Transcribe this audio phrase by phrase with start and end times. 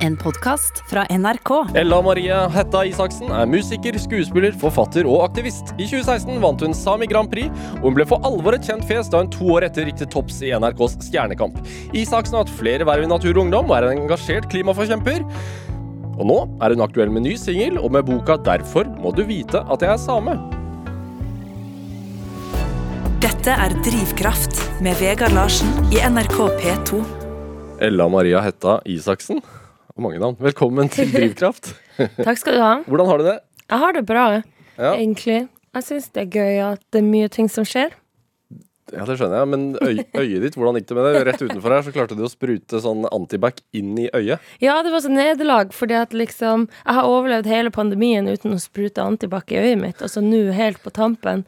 [0.00, 1.50] En podkast fra NRK.
[1.76, 5.74] Ella Marie Hetta Isaksen er musiker, skuespiller, forfatter og aktivist.
[5.76, 9.10] I 2016 vant hun Sami Grand Prix, og hun ble for alvor et kjent fjes
[9.12, 11.60] da hun to år etter gikk til topps i NRKs Stjernekamp.
[11.92, 15.20] Isaksen har hatt flere verv i Natur og Ungdom og er en engasjert klimaforkjemper.
[16.16, 19.60] Og nå er hun aktuell med ny singel, og med boka 'Derfor må du vite
[19.60, 20.40] at jeg er same'.
[23.20, 27.04] Dette er Drivkraft med Vegard Larsen i NRK P2.
[27.80, 29.44] Ella Maria Hetta Isaksen.
[29.96, 30.36] Og mange navn.
[30.40, 31.72] Velkommen til Drivkraft.
[32.22, 32.74] Takk skal du ha.
[32.86, 33.38] Hvordan har du det?
[33.70, 34.26] Jeg har det bra,
[34.80, 35.40] Ja, egentlig.
[35.76, 37.92] Jeg syns det er gøy at det er mye ting som skjer.
[38.90, 41.20] ja det skjønner jeg, men øy, øyet ditt, hvordan gikk det med det?
[41.28, 44.42] Rett utenfor her så klarte du å sprute sånn antibac inn i øyet.
[44.64, 48.62] Ja, det var så nederlag, fordi at liksom Jeg har overlevd hele pandemien uten å
[48.62, 51.44] sprute antibac i øyet mitt, og så nå, helt på tampen,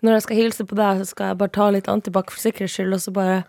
[0.00, 2.78] når jeg skal hilse på deg, så skal jeg bare ta litt antibac for sikkerhets
[2.78, 3.42] skyld, og så bare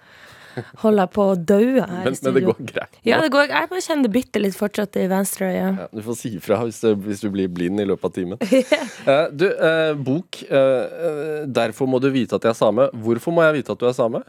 [0.83, 2.99] holder på å dø her Men, i men det går greit.
[3.07, 3.49] Ja, det går.
[3.51, 5.71] Jeg bare kjenner det bitte litt fortsatt i venstre øye.
[5.79, 8.43] Ja, du får si ifra hvis, hvis du blir blind i løpet av timen.
[9.09, 10.43] uh, du, uh, bok.
[10.49, 12.89] eh, 'Derfor må du vite at jeg er same'.
[12.93, 14.23] Hvorfor må jeg vite at du er same?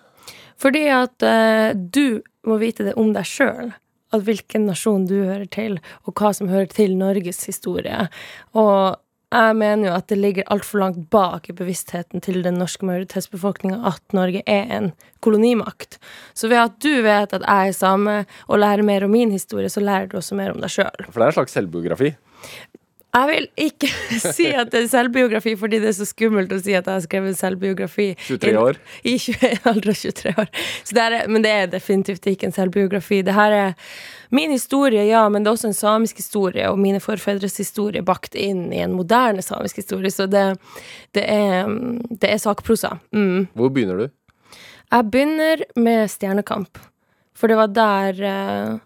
[0.60, 1.24] Fordi at
[1.94, 3.70] du må vite det om deg sjøl.
[4.12, 8.08] At hvilken nasjon du hører til, og hva som hører til Norges historie.
[8.58, 8.98] Og
[9.30, 13.78] jeg mener jo at det ligger altfor langt bak i bevisstheten til den norske majoritetsbefolkninga
[13.92, 14.90] at Norge er en
[15.22, 16.00] kolonimakt.
[16.34, 18.16] Så ved at du vet at jeg er same,
[18.48, 21.06] og lærer mer om min historie, så lærer du også mer om deg sjøl.
[21.06, 22.10] For det er en slags selvbiografi.
[23.10, 23.88] Jeg vil ikke
[24.36, 27.02] si at det er selvbiografi, fordi det er så skummelt å si at jeg har
[27.04, 28.12] skrevet selvbiografi.
[28.28, 28.78] 23 år.
[29.02, 30.50] I 20, alder av 23 år.
[30.86, 33.20] Så det er, men det er definitivt ikke en selvbiografi.
[33.26, 33.74] Det her er
[34.30, 38.38] min historie, ja, men det er også en samisk historie, og mine forfedres historie bakt
[38.38, 40.12] inn i en moderne samisk historie.
[40.14, 40.44] Så det,
[41.16, 41.66] det, er,
[42.14, 42.94] det er sakprosa.
[43.10, 43.48] Mm.
[43.58, 44.06] Hvor begynner du?
[44.90, 46.78] Jeg begynner med Stjernekamp,
[47.34, 48.78] for det var der eh,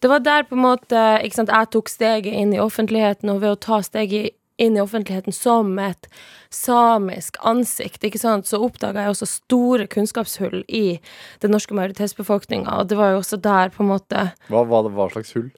[0.00, 1.00] Det var der på en måte
[1.34, 5.32] sant, jeg tok steget inn i offentligheten, og ved å ta steget inn i offentligheten
[5.32, 6.08] som et
[6.52, 11.00] samisk ansikt, så oppdaga jeg også store kunnskapshull i
[11.40, 15.08] den norske majoritetsbefolkninga, og det var jo også der på en måte Hva, hva, hva
[15.12, 15.50] slags hull?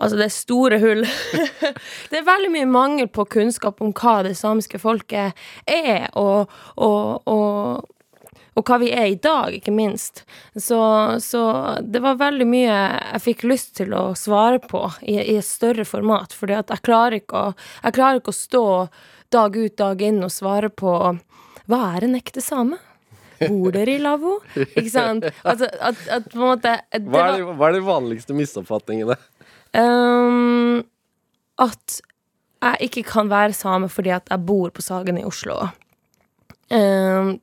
[0.00, 1.04] Altså, det er store hull.
[2.10, 5.36] det er veldig mye mangel på kunnskap om hva det samiske folket
[5.68, 7.90] er, og, og, og,
[8.58, 10.24] og hva vi er i dag, ikke minst.
[10.56, 10.80] Så,
[11.22, 11.42] så
[11.82, 15.86] det var veldig mye jeg fikk lyst til å svare på i, i et større
[15.88, 18.64] format, at jeg jeg klarer ikke å stå
[19.30, 20.94] dag ut, dag inn og svare på
[21.70, 22.80] hva er en ekte same?
[23.40, 24.38] Bor dere i lavvo?
[24.58, 25.26] Ikke sant?
[25.46, 29.16] Altså, at, at på en måte det Hva er, de, hva er de vanligste misoppfatningene?
[29.78, 30.82] Um,
[31.62, 32.00] at
[32.60, 35.56] jeg ikke kan være same fordi at jeg bor på Sagen i Oslo.
[36.74, 37.38] Ehm,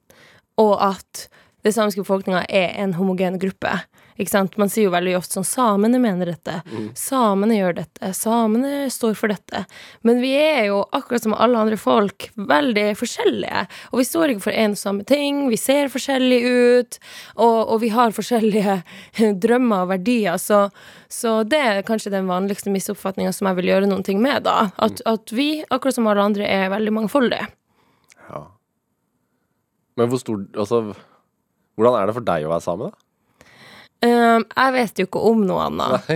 [0.62, 1.28] og at
[1.66, 3.74] det samiske befolkninga er en homogen gruppe.
[4.18, 4.56] Ikke sant?
[4.58, 6.62] Man sier jo veldig ofte sånn Samene mener dette.
[6.98, 8.12] Samene gjør dette.
[8.18, 9.64] Samene står for dette.
[10.08, 13.66] Men vi er jo, akkurat som alle andre folk, veldig forskjellige.
[13.92, 15.46] Og vi står ikke for én og samme ting.
[15.52, 17.00] Vi ser forskjellige ut.
[17.36, 18.80] Og, og vi har forskjellige
[19.46, 20.42] drømmer og verdier.
[20.42, 20.66] Så,
[21.14, 24.72] så det er kanskje den vanligste misoppfatninga som jeg vil gjøre noen ting med, da.
[24.82, 27.52] At, at vi, akkurat som alle andre, er veldig mangfoldige.
[28.32, 28.48] Ja.
[29.98, 30.82] Men hvor stor Altså,
[31.78, 33.08] hvordan er det for deg å være same, da?
[34.06, 36.10] Um, jeg vet jo ikke om noe annet.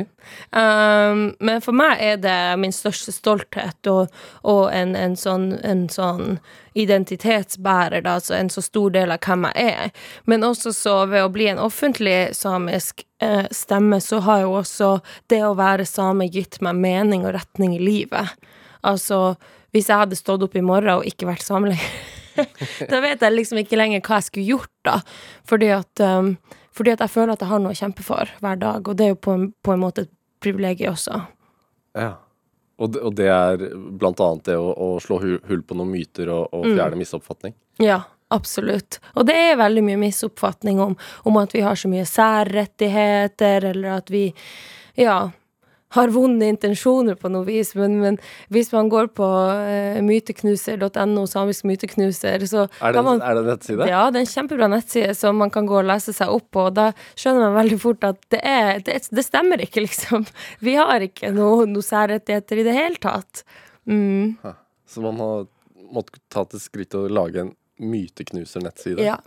[0.53, 4.12] Um, men for meg er det min største stolthet og,
[4.46, 6.38] og en, en, sånn, en sånn
[6.78, 10.06] identitetsbærer, da, altså en så stor del av hvem jeg er.
[10.30, 14.94] Men også så ved å bli en offentlig samisk eh, stemme, så har jo også
[15.34, 18.38] det å være same gitt meg mening og retning i livet.
[18.86, 19.40] Altså,
[19.74, 22.18] hvis jeg hadde stått opp i morgen og ikke vært same lenger
[22.91, 24.97] da vet jeg liksom ikke lenger hva jeg skulle gjort, da.
[25.50, 26.34] Fordi at, um,
[26.75, 29.07] fordi at jeg føler at jeg har noe å kjempe for hver dag, og det
[29.07, 31.24] er jo på en, på en måte et privilegium også.
[31.97, 32.13] Ja.
[32.81, 33.68] Og det, og det er
[34.00, 37.53] blant annet det å, å slå hull på noen myter og, og fjerne misoppfatning.
[37.84, 38.00] Ja,
[38.34, 38.97] absolutt.
[39.13, 40.96] Og det er veldig mye misoppfatning om,
[41.30, 44.24] om at vi har så mye særrettigheter, eller at vi,
[44.97, 45.19] ja
[45.96, 48.19] har vonde intensjoner på noe vis, men, men
[48.54, 53.44] hvis man går på uh, myteknuser.no, samisk myteknuser, så Er det, kan man er det
[53.44, 53.88] en nettside?
[53.89, 56.68] Ja, det er en kjempebra nettside som man kan gå og lese seg opp på.
[56.69, 60.27] og Da skjønner man veldig fort at det, er, det, det stemmer ikke, liksom.
[60.63, 63.44] Vi har ikke noen noe særrettigheter i det hele tatt.
[63.89, 64.38] Mm,
[64.88, 65.45] Så man har
[65.92, 69.04] måttet ta til skritt å lage en myteknuser-nettside?
[69.04, 69.19] ja.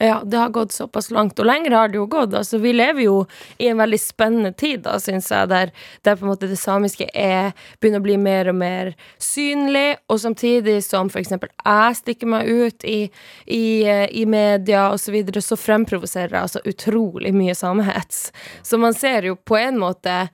[0.00, 1.38] Ja, det har gått såpass langt.
[1.38, 2.32] Og lenger har det jo gått.
[2.34, 3.16] Altså, vi lever jo
[3.58, 5.72] i en veldig spennende tid, da, syns jeg, der,
[6.06, 10.22] der på en måte det samiske er, begynner å bli mer og mer synlig, og
[10.22, 13.00] samtidig som eksempel jeg stikker meg ut i,
[13.44, 18.30] i, eh, i media osv., så så fremprovoserer jeg altså utrolig mye samehets.
[18.62, 20.28] Så man ser jo på en måte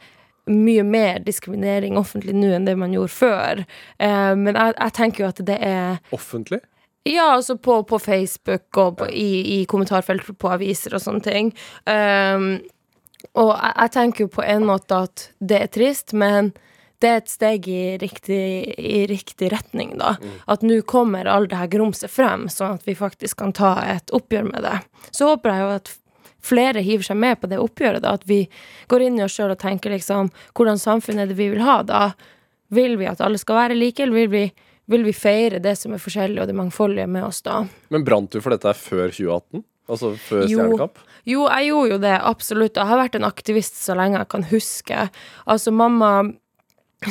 [0.47, 3.65] mye mer diskriminering offentlig nå enn det man gjorde før.
[3.99, 6.61] Eh, men jeg, jeg tenker jo at det er Offentlig?
[7.07, 11.53] Ja, altså på, på Facebook og på, i, i kommentarfelt på aviser og sånne ting.
[11.87, 12.49] Um,
[13.37, 16.53] og jeg, jeg tenker jo på en måte at det er trist, men
[17.03, 18.43] det er et steg i riktig,
[18.81, 20.15] i riktig retning, da.
[20.49, 24.13] At nå kommer all det her grumset frem, sånn at vi faktisk kan ta et
[24.17, 24.79] oppgjør med det.
[25.13, 25.93] Så håper jeg jo at
[26.47, 28.15] flere hiver seg med på det oppgjøret, da.
[28.17, 28.47] At vi
[28.89, 31.83] går inn i oss sjøl og tenker liksom Hvordan samfunn er det vi vil ha,
[31.85, 32.09] da?
[32.73, 34.45] Vil vi at alle skal være like, eller vil vi,
[34.91, 37.65] vil vi feire det som er forskjellig, og det mangfoldige med oss, da?
[37.95, 39.65] Men brant du for dette før 2018?
[39.87, 40.59] Altså før Jo.
[40.59, 40.99] Stjernekamp?
[41.27, 42.79] Jo, jeg gjorde jo det, absolutt.
[42.79, 45.07] Jeg har vært en aktivist så lenge jeg kan huske.
[45.47, 46.13] Altså, mamma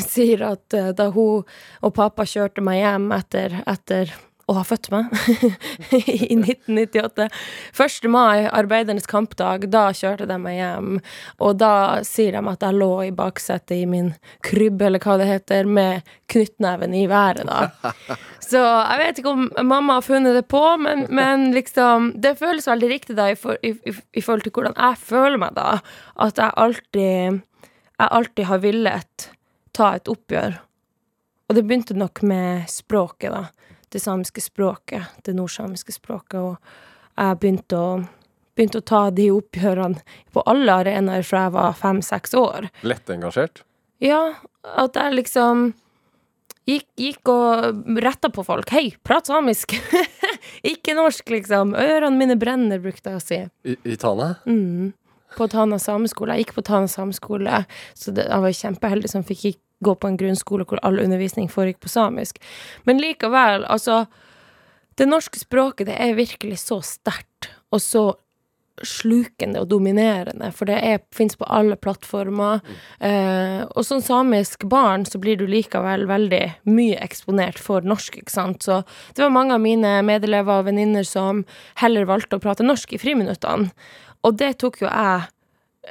[0.01, 1.43] sier at eh, da hun
[1.85, 4.11] og pappa kjørte meg hjem etter, etter
[4.45, 5.09] å har født meg
[5.97, 8.09] i 1998 1.
[8.13, 10.99] mai, arbeidernes kampdag, da kjørte de meg hjem.
[11.41, 14.11] Og da sier de at jeg lå i baksetet i min
[14.45, 17.93] krybbe, eller hva det heter, med knyttneven i været, da.
[18.45, 22.67] Så jeg vet ikke om mamma har funnet det på, men, men liksom Det føles
[22.69, 25.79] veldig riktig, da, i, for, i, i, i forhold til hvordan jeg føler meg, da.
[26.21, 27.41] At jeg alltid
[27.95, 29.29] Jeg alltid har villet
[29.75, 30.59] ta et oppgjør.
[31.45, 33.54] Og det begynte nok med språket, da.
[33.95, 36.35] Det samiske språket, det nordsamiske språket.
[36.35, 36.57] Og
[37.15, 37.91] jeg begynte å,
[38.57, 40.01] begynte å ta de oppgjørene
[40.35, 42.67] på alle arenaer fra jeg var fem-seks år.
[42.83, 43.63] Lett engasjert?
[44.03, 44.33] Ja,
[44.75, 45.69] at jeg liksom
[46.67, 48.73] gikk, gikk og retta på folk.
[48.75, 49.77] Hei, prat samisk!
[50.73, 51.71] Ikke norsk, liksom.
[51.79, 53.39] Ørene mine brenner, brukte jeg å si.
[53.63, 54.33] I, i Tana?
[54.43, 54.91] Mm.
[55.37, 56.35] På Tana sameskole.
[56.35, 57.63] Jeg gikk på Tana sameskole,
[57.95, 61.49] så det, jeg var kjempeheldig som fikk gikk- gå på en grunnskole hvor all undervisning
[61.51, 62.39] foregikk på samisk.
[62.83, 64.05] Men likevel, altså
[64.95, 68.13] Det norske språket, det er virkelig så sterkt og så
[68.83, 72.61] slukende og dominerende, for det fins på alle plattformer.
[72.99, 78.33] Eh, og som samisk barn så blir du likevel veldig mye eksponert for norsk, ikke
[78.33, 78.65] sant.
[78.65, 78.81] Så
[79.15, 81.45] det var mange av mine medelever og venninner som
[81.79, 83.71] heller valgte å prate norsk i friminuttene.
[84.25, 85.29] Og det tok jo jeg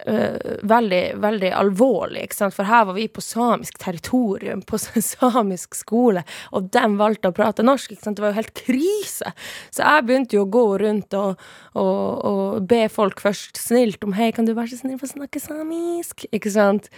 [0.07, 2.57] eh, veldig, veldig alvorlig, ikke sant?
[2.57, 7.67] for her var vi på samisk territorium, på samisk skole, og de valgte å prate
[7.67, 8.19] norsk, ikke sant?
[8.19, 9.35] Det var jo helt krise.
[9.71, 14.17] Så jeg begynte jo å gå rundt og, og, og be folk først snilt om
[14.19, 16.91] hei, kan du være så snill å snakke samisk, ikke sant?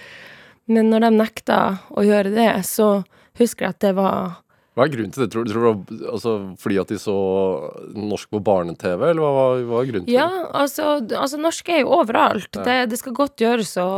[0.66, 1.60] Men når de nekta
[1.94, 3.04] å gjøre det, så
[3.38, 4.42] husker jeg at det var
[4.76, 5.30] Hva er grunnen til det?
[5.32, 7.14] Tror, du- tror du altså, fordi at de så
[7.96, 10.46] norsk på barne-TV, eller hva var, hva er grunnen til Ja, det?
[10.62, 12.50] altså, altså norsk er jo overalt.
[12.52, 13.90] Det, det skal godt gjøres å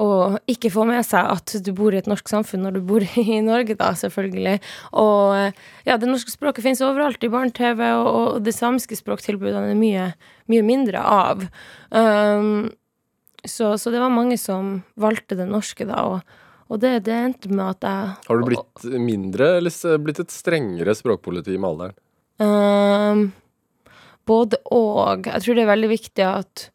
[0.00, 3.02] å ikke få med seg at du bor i et norsk samfunn når du bor
[3.20, 4.60] i Norge, da, selvfølgelig.
[4.96, 5.50] Og
[5.84, 8.06] ja, det norske språket finnes overalt, i barne-TV, og,
[8.36, 10.06] og det samiske språktilbudene er mye,
[10.48, 11.42] mye mindre av.
[11.90, 12.70] Um,
[13.44, 16.38] så, så det var mange som valgte det norske, da, og,
[16.70, 20.94] og det, det endte med at jeg Har du blitt mindre, eller blitt et strengere
[20.94, 21.96] språkpoliti med alderen?
[22.40, 23.24] Um,
[24.28, 25.26] både og.
[25.26, 26.68] Jeg tror det er veldig viktig at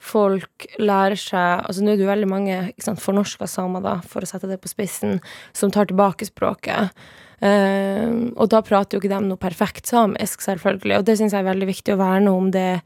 [0.00, 2.60] folk lærer seg Altså nå er det jo veldig mange
[3.02, 5.18] fornorska samer, da, for å sette det på spissen,
[5.52, 6.94] som tar tilbake språket.
[7.40, 11.42] Um, og da prater jo ikke de noe perfekt samisk, selvfølgelig, og det syns jeg
[11.42, 12.82] er veldig viktig å verne om det,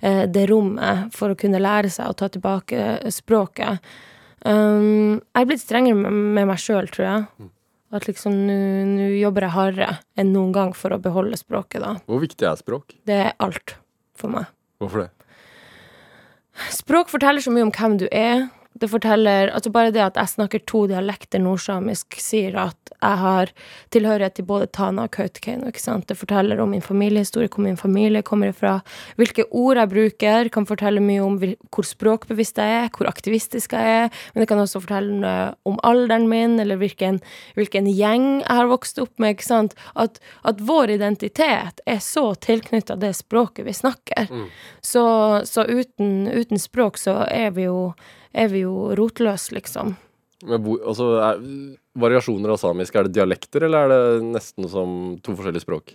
[0.00, 3.82] eh, det rommet for å kunne lære seg å ta tilbake språket.
[4.46, 7.50] Um, jeg er blitt strengere med, meg sjøl, tror jeg.
[7.96, 11.96] At liksom nå jobber jeg hardere enn noen gang for å beholde språket, da.
[12.06, 12.96] Hvor viktig er språk?
[13.08, 13.76] Det er alt
[14.18, 14.50] for meg.
[14.82, 15.10] Hvorfor det?
[16.72, 18.46] Språk forteller så mye om hvem du er.
[18.80, 23.50] Det forteller Altså bare det at jeg snakker to dialekter nordsamisk, sier at jeg har
[23.94, 26.06] tilhørighet til både Tana og Kautokeino, ikke sant.
[26.08, 28.78] Det forteller om min familiehistorie, hvor min familie kommer ifra.
[29.20, 34.06] Hvilke ord jeg bruker, kan fortelle mye om hvor språkbevisst jeg er, hvor aktivistisk jeg
[34.06, 34.10] er.
[34.32, 35.34] Men det kan også fortelle
[35.68, 37.20] om alderen min, eller hvilken,
[37.58, 39.76] hvilken gjeng jeg har vokst opp med, ikke sant.
[39.94, 44.28] At, at vår identitet er så tilknytta det språket vi snakker.
[44.80, 45.06] Så,
[45.44, 47.92] så uten, uten språk så er vi jo,
[48.36, 49.94] er vi jo rotløse, liksom.
[50.46, 51.44] Men hvor, altså, er,
[51.96, 54.90] variasjoner av samisk, er det dialekter, eller er det nesten som
[55.24, 55.94] to forskjellige språk?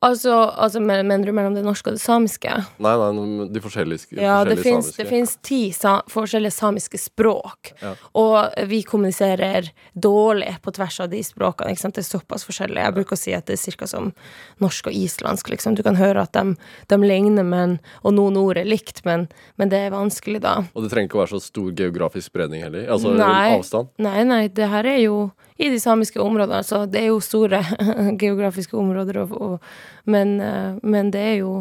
[0.00, 2.48] Altså, altså mener du mellom det norske og det samiske?
[2.80, 4.96] Nei, nei, de forskjellige, Ja, det finnes, samiske.
[5.02, 7.92] det fins ti sa forskjellige samiske språk, Ja.
[8.16, 11.74] og vi kommuniserer dårlig på tvers av de språkene.
[11.74, 11.94] Ikke sant?
[11.94, 12.80] Det er såpass forskjellig.
[12.80, 13.86] Jeg bruker å si at det er ca.
[13.86, 14.14] som
[14.58, 15.50] norsk og islandsk.
[15.50, 15.76] Liksom.
[15.76, 16.56] Du kan høre at de,
[16.88, 19.28] de ligner, men, og noen ord er likt, men,
[19.58, 20.64] men det er vanskelig, da.
[20.74, 22.88] Og det trenger ikke å være så stor geografisk spredning heller.
[22.88, 23.58] Altså Nei.
[23.58, 23.92] avstand.
[23.98, 25.30] Nei, nei, det her er jo
[25.60, 26.62] i de samiske områdene.
[26.64, 27.60] Så det er jo store
[28.22, 29.68] geografiske områder, og, og,
[30.08, 31.60] men, eh, men det er jo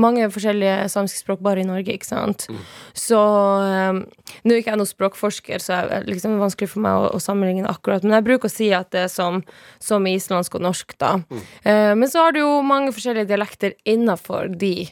[0.00, 2.46] mange forskjellige samiske språk bare i Norge, ikke sant.
[2.96, 4.02] Så um,
[4.44, 7.20] Nå er ikke jeg noen språkforsker, så det er liksom vanskelig for meg å, å
[7.22, 9.42] sammenligne akkurat, men jeg bruker å si at det er som,
[9.82, 11.16] som islandsk og norsk, da.
[11.64, 14.88] Eh, men så har du jo mange forskjellige dialekter innafor de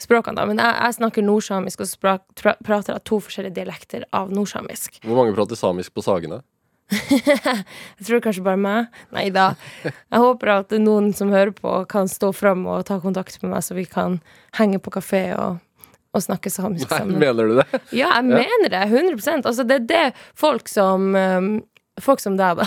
[0.00, 0.46] språkene, da.
[0.48, 5.02] Men jeg, jeg snakker nordsamisk, og sprak, pra, prater av to forskjellige dialekter av nordsamisk.
[5.04, 6.40] Hvor mange prater samisk på Sagene?
[6.90, 9.00] Jeg tror kanskje bare meg.
[9.14, 9.52] Nei da.
[9.84, 13.64] Jeg håper at noen som hører på, kan stå fram og ta kontakt med meg,
[13.66, 14.18] så vi kan
[14.58, 15.60] henge på kafé og,
[16.14, 17.20] og snakke samisk Nei, sammen.
[17.22, 17.82] mener du det?
[17.94, 18.82] Ja, jeg mener det.
[18.90, 20.04] 100% Altså, det er det
[20.38, 21.52] folk som um,
[22.00, 22.64] Folk som deg, da.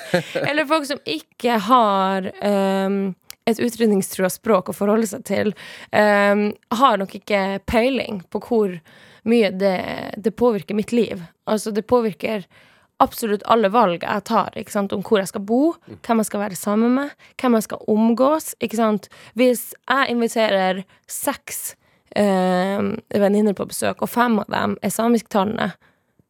[0.48, 3.00] Eller folk som ikke har um,
[3.48, 5.50] et utrydningstrua språk å forholde seg til,
[5.90, 8.76] um, har nok ikke peiling på hvor
[9.26, 9.80] mye det,
[10.22, 11.24] det påvirker mitt liv.
[11.50, 12.46] Altså, det påvirker
[13.02, 16.42] absolutt alle valg jeg tar, ikke sant, om hvor jeg skal bo, hvem jeg skal
[16.42, 19.10] være sammen med, hvem jeg skal omgås, ikke sant.
[19.36, 21.74] Hvis jeg inviterer seks
[22.16, 22.80] eh,
[23.12, 25.72] venninner på besøk, og fem av dem er samisktalende,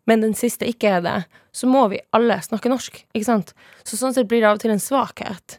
[0.07, 1.21] men den siste ikke er det,
[1.57, 3.55] så må vi alle snakke norsk, ikke sant.
[3.87, 5.59] Så sånn sett blir det av og til en svakhet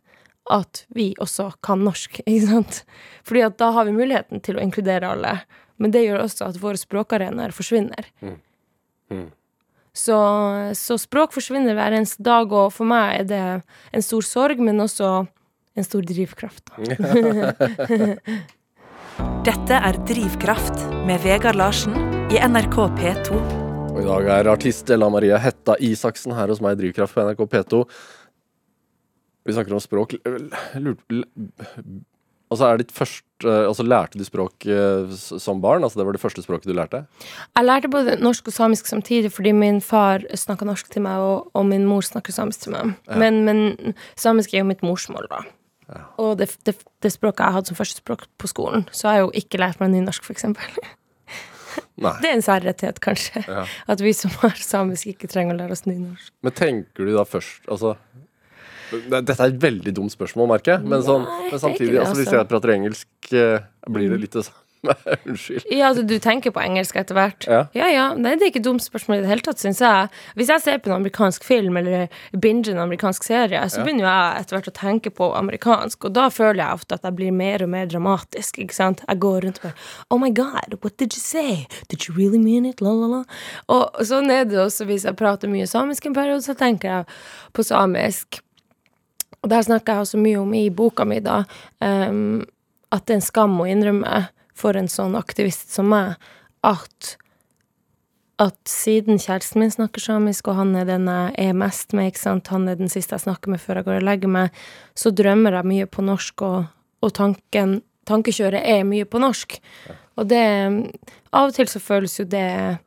[0.54, 2.84] at vi også kan norsk, ikke sant.
[3.28, 5.40] Fordi at da har vi muligheten til å inkludere alle,
[5.78, 8.08] men det gjør også at våre språkarenaer forsvinner.
[9.98, 10.18] Så,
[10.77, 13.42] så språk forsvinner hver eneste dag, og for meg er det
[13.98, 15.25] en stor sorg, men også
[15.77, 16.70] en stor drivkraft.
[16.70, 16.75] Da.
[19.48, 21.96] Dette er Drivkraft med Vegard Larsen
[22.34, 23.39] i NRK P2.
[23.94, 27.24] Og i dag er artist Ella Maria Hetta Isaksen her hos meg i Drivkraft på
[27.25, 27.82] NRK P2.
[29.48, 30.18] Vi snakker om språk.
[32.48, 35.84] Lurt, så er ditt første, altså, lærte du språk eh, som barn?
[35.84, 37.04] Altså, det var det første språket du lærte?
[37.58, 41.51] Jeg lærte både norsk og samisk samtidig fordi min far snakka norsk til meg, og,
[41.54, 42.96] og min mor snakker samisk til meg.
[43.12, 45.44] Men, men samisk er jo mitt morsmål, da.
[46.20, 49.27] Og det, det, det språket jeg hadde som første språk på skolen, så har jeg
[49.27, 50.80] jo ikke lært meg nynorsk, eksempel.
[51.98, 53.42] Det er en særrettighet, kanskje.
[53.46, 53.63] Ja.
[53.89, 56.30] At vi som har samisk, ikke trenger å lære oss nynorsk.
[56.46, 57.96] Men tenker du da først Altså
[58.91, 60.88] dette er et veldig dumt spørsmål, merker jeg.
[60.88, 62.39] Men, sånn, Nei, men samtidig, altså, hvis altså.
[62.39, 64.63] jeg prater engelsk, eh, blir det litt det samme.
[65.27, 65.63] Unnskyld.
[65.72, 67.48] Ja, altså du tenker på engelsk etter hvert?
[67.50, 67.63] Ja.
[67.75, 67.88] ja.
[67.91, 68.06] ja.
[68.17, 70.12] Nei, det er ikke et dumt spørsmål i det hele tatt, syns jeg.
[70.38, 74.44] Hvis jeg ser på en amerikansk film eller binger en amerikansk serie, så begynner jeg
[74.44, 77.65] etter hvert å tenke på amerikansk, og da føler jeg ofte at jeg blir mer
[77.65, 79.03] og mer dramatisk, ikke sant.
[79.08, 81.67] Jeg går rundt og bare Oh my God, what did you say?
[81.91, 82.82] Did you really mean it?
[82.82, 83.24] La, la, la.
[83.74, 87.17] Og sånn er det også hvis jeg prater mye samisk en periode, så tenker jeg
[87.58, 88.41] på samisk.
[89.41, 91.44] Og det her snakker jeg også mye om i boka mi, da.
[91.84, 92.46] Um,
[92.94, 94.25] at det er en skam å innrømme
[94.58, 96.15] for en sånn aktivist som meg
[96.65, 97.17] at
[98.38, 102.22] at siden kjæresten min snakker samisk, og han er den jeg er mest med, ikke
[102.22, 104.60] sant, han er den siste jeg snakker med før jeg går og legger meg,
[104.94, 106.67] så drømmer jeg mye på norsk, og,
[107.01, 109.58] og tanken, tankekjøret er mye på norsk.
[110.17, 110.44] Og det
[111.34, 112.77] Av og til så føles jo det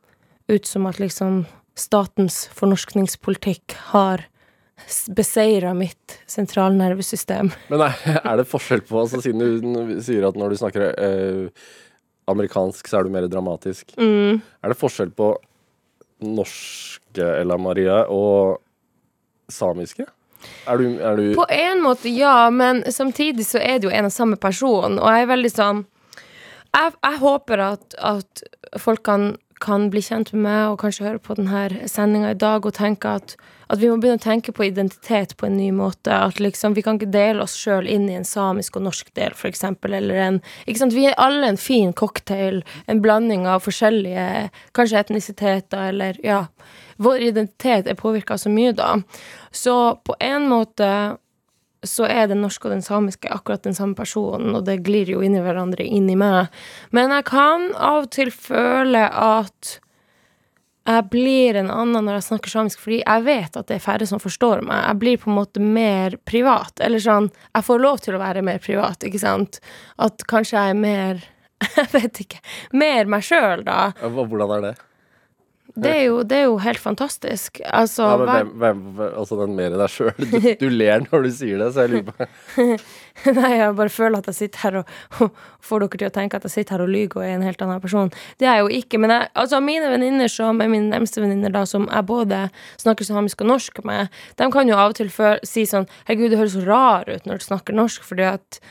[0.51, 1.43] ut som at liksom
[1.79, 4.25] statens fornorskningspolitikk har
[5.15, 7.51] beseira mitt sentralnervesystem.
[7.71, 11.69] Men er, det forskjell på altså, Siden du sier at når du snakker eh,
[12.31, 13.93] amerikansk, så er du mer dramatisk.
[13.97, 14.41] Mm.
[14.61, 15.33] Er det forskjell på
[16.21, 18.61] norske Ella Maria og
[19.51, 20.05] samiske?
[20.65, 24.07] Er du, er du På en måte, ja, men samtidig så er det jo en
[24.07, 25.83] og samme person, og jeg er veldig sånn
[26.71, 28.43] Jeg, jeg håper at, at
[28.81, 32.65] folk kan, kan bli kjent med meg og kanskje høre på denne sendinga i dag
[32.65, 33.35] og tenke at,
[33.71, 36.11] at vi må begynne å tenke på identitet på en ny måte.
[36.11, 39.35] At liksom, vi kan ikke dele oss sjøl inn i en samisk og norsk del,
[39.47, 40.97] eksempel, eller en ikke sant?
[40.97, 46.45] Vi er alle en fin cocktail, en blanding av forskjellige kanskje etnisiteter, eller ja
[47.01, 48.91] Vår identitet er påvirka så mye, da.
[49.49, 49.73] Så
[50.05, 50.89] på en måte
[51.83, 55.21] så er den norske og den samiske akkurat den samme personen, og det glir jo
[55.25, 56.51] inn i hverandre inn i meg.
[56.93, 59.79] Men jeg kan av og til føle at
[60.81, 64.07] jeg blir en annen når jeg snakker samisk, fordi jeg vet at det er færre
[64.09, 64.79] som forstår meg.
[64.87, 66.73] Jeg blir på en måte mer privat.
[66.81, 69.61] Eller sånn Jeg får lov til å være mer privat, ikke sant?
[70.01, 71.21] At kanskje jeg er mer
[71.77, 72.41] Jeg vet ikke.
[72.73, 73.91] Mer meg sjøl, da.
[74.01, 74.73] Hvordan er det?
[75.75, 77.61] Det er jo, det er jo helt fantastisk.
[77.63, 80.17] Altså Ja, hvem, hvem, hvem, altså den mer deg sjøl.
[80.19, 82.67] Du, du ler når du sier det, så jeg lurer på
[83.37, 86.39] Nei, jeg bare føler at jeg sitter her og, og får dere til å tenke
[86.39, 88.11] at jeg sitter her og lyver og er en helt annen person.
[88.41, 89.01] Det er jeg jo ikke.
[89.03, 92.43] Men jeg, altså, mine venninner som er mine nærmeste venninner, da, som jeg både
[92.81, 96.31] snakker samisk og norsk med, de kan jo av og til før, si sånn Herregud,
[96.33, 98.63] det høres så rar ut når du snakker norsk, fordi at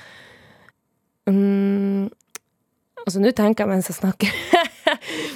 [1.31, 2.09] um,
[3.01, 4.35] Altså, nå tenker jeg mens jeg snakker.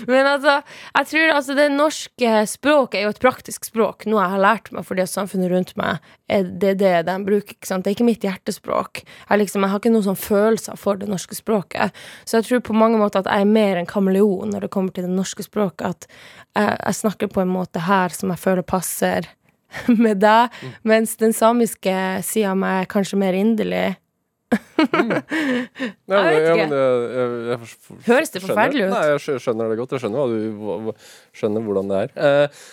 [0.12, 0.58] Men altså,
[0.94, 4.70] jeg tror altså det norske språket er jo et praktisk språk, noe jeg har lært
[4.74, 7.56] meg fordi samfunnet rundt meg er det er det de bruker.
[7.56, 7.84] ikke sant?
[7.84, 9.02] Det er ikke mitt hjertespråk.
[9.04, 12.04] Jeg, liksom, jeg har ikke noen sånn følelser for det norske språket.
[12.24, 14.94] Så jeg tror på mange måter at jeg er mer en kameleon når det kommer
[14.94, 15.94] til det norske språket.
[15.94, 16.08] At
[16.56, 19.28] jeg, jeg snakker på en måte her som jeg føler passer
[20.04, 20.54] med deg,
[20.86, 21.94] mens den samiske
[22.26, 23.86] sida av meg er kanskje mer inderlig.
[26.10, 27.66] Ja, Jeg vet ja, ikke.
[27.66, 28.94] for- Høres det forferdelig ut?
[28.94, 29.94] Nei, jeg skjønner det godt.
[29.96, 30.90] Jeg skjønner, du,
[31.36, 32.10] skjønner hvordan det er.
[32.16, 32.64] Eh,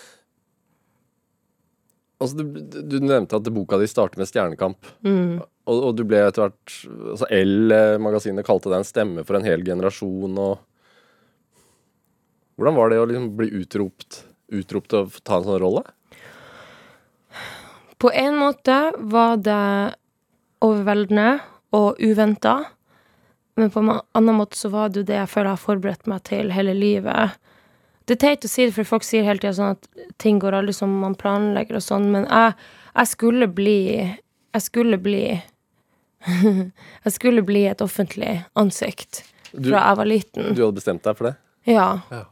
[2.21, 2.43] altså, du,
[2.91, 4.91] du nevnte at boka di starter med Stjernekamp.
[5.05, 5.39] Mm.
[5.69, 6.75] Og, og du ble etter hvert
[7.13, 10.35] altså L-magasinet kalte deg en stemme for en hel generasjon.
[10.41, 10.59] Og
[12.59, 14.23] Hvordan var det å liksom bli utropt,
[14.53, 15.83] utropt og få ta en sånn rolle?
[18.01, 18.75] På en måte
[19.13, 19.61] var det
[20.65, 21.39] overveldende
[21.75, 22.55] og uventa.
[23.59, 26.07] Men på en annen måte så var det jo det jeg føler jeg har forberedt
[26.11, 27.37] meg til hele livet.
[28.07, 29.87] Det er teit å si det, for folk sier hele tida sånn at
[30.19, 32.55] ting går aldri som man planlegger og sånn, men jeg,
[32.95, 33.77] jeg skulle bli
[34.51, 35.21] Jeg skulle bli
[37.05, 39.21] Jeg skulle bli et offentlig ansikt
[39.53, 40.49] Du, fra jeg var liten.
[40.55, 41.35] du hadde bestemt deg for det?
[41.69, 41.87] Ja.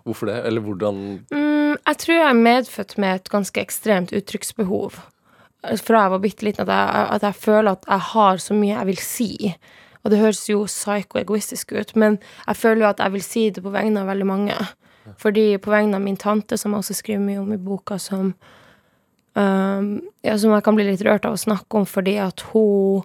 [0.07, 0.39] Hvorfor det?
[0.49, 4.95] Eller hvordan Mm, jeg tror jeg er medfødt med et ganske ekstremt uttrykksbehov.
[5.59, 8.75] Fra jeg var bitte liten, at jeg, at jeg føler at jeg har så mye
[8.77, 9.31] jeg vil si.
[10.03, 13.63] Og det høres jo psyko-egoistisk ut, men jeg føler jo at jeg vil si det
[13.65, 14.55] på vegne av veldig mange.
[15.19, 18.33] Fordi på vegne av min tante, som jeg også skriver mye om i boka, som
[19.35, 19.89] um,
[20.23, 23.03] ja, Som jeg kan bli litt rørt av å snakke om, fordi at hun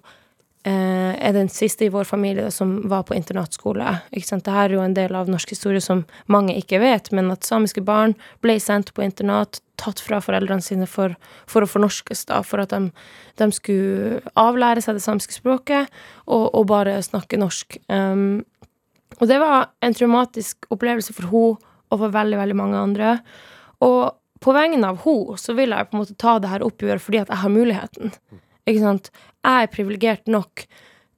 [0.71, 3.99] er den siste i vår familie som var på internatskole.
[4.17, 4.47] Ikke sant?
[4.47, 7.83] Dette er jo en del av norsk historie som mange ikke vet, men at samiske
[7.85, 11.17] barn ble sendt på internat, tatt fra foreldrene sine for,
[11.51, 12.89] for å fornorskes, da, for at de,
[13.41, 15.91] de skulle avlære seg det samiske språket
[16.25, 17.77] og, og bare snakke norsk.
[17.93, 18.45] Um,
[19.21, 23.19] og det var en traumatisk opplevelse for henne og for veldig, veldig mange andre.
[23.85, 27.05] Og på vegne av henne så vil jeg på en måte ta det her oppgjøret
[27.05, 28.17] fordi at jeg har muligheten.
[28.69, 29.11] Ikke sant?
[29.45, 30.65] Jeg er privilegert nok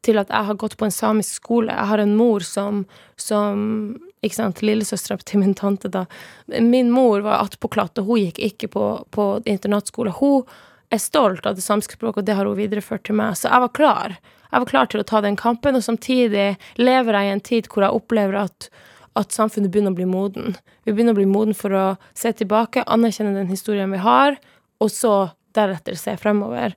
[0.06, 1.74] til at jeg har gått på en samisk skole.
[1.74, 2.84] Jeg har en mor som,
[3.18, 6.04] som ikke sant, Lillesøstera til min tante, da.
[6.46, 10.14] Min mor var attpåklatt, og hun gikk ikke på, på internatskole.
[10.18, 10.46] Hun
[10.94, 13.38] er stolt av det samiske språket, og det har hun videreført til meg.
[13.38, 14.18] Så jeg var klar.
[14.46, 17.70] Jeg var klar til å ta den kampen, og samtidig lever jeg i en tid
[17.72, 18.70] hvor jeg opplever at
[19.16, 20.56] at samfunnet begynner å bli moden.
[20.84, 21.84] Vi begynner å bli moden for å
[22.16, 24.36] se tilbake, anerkjenne den historien vi har,
[24.82, 25.14] og så
[25.56, 26.76] deretter se fremover.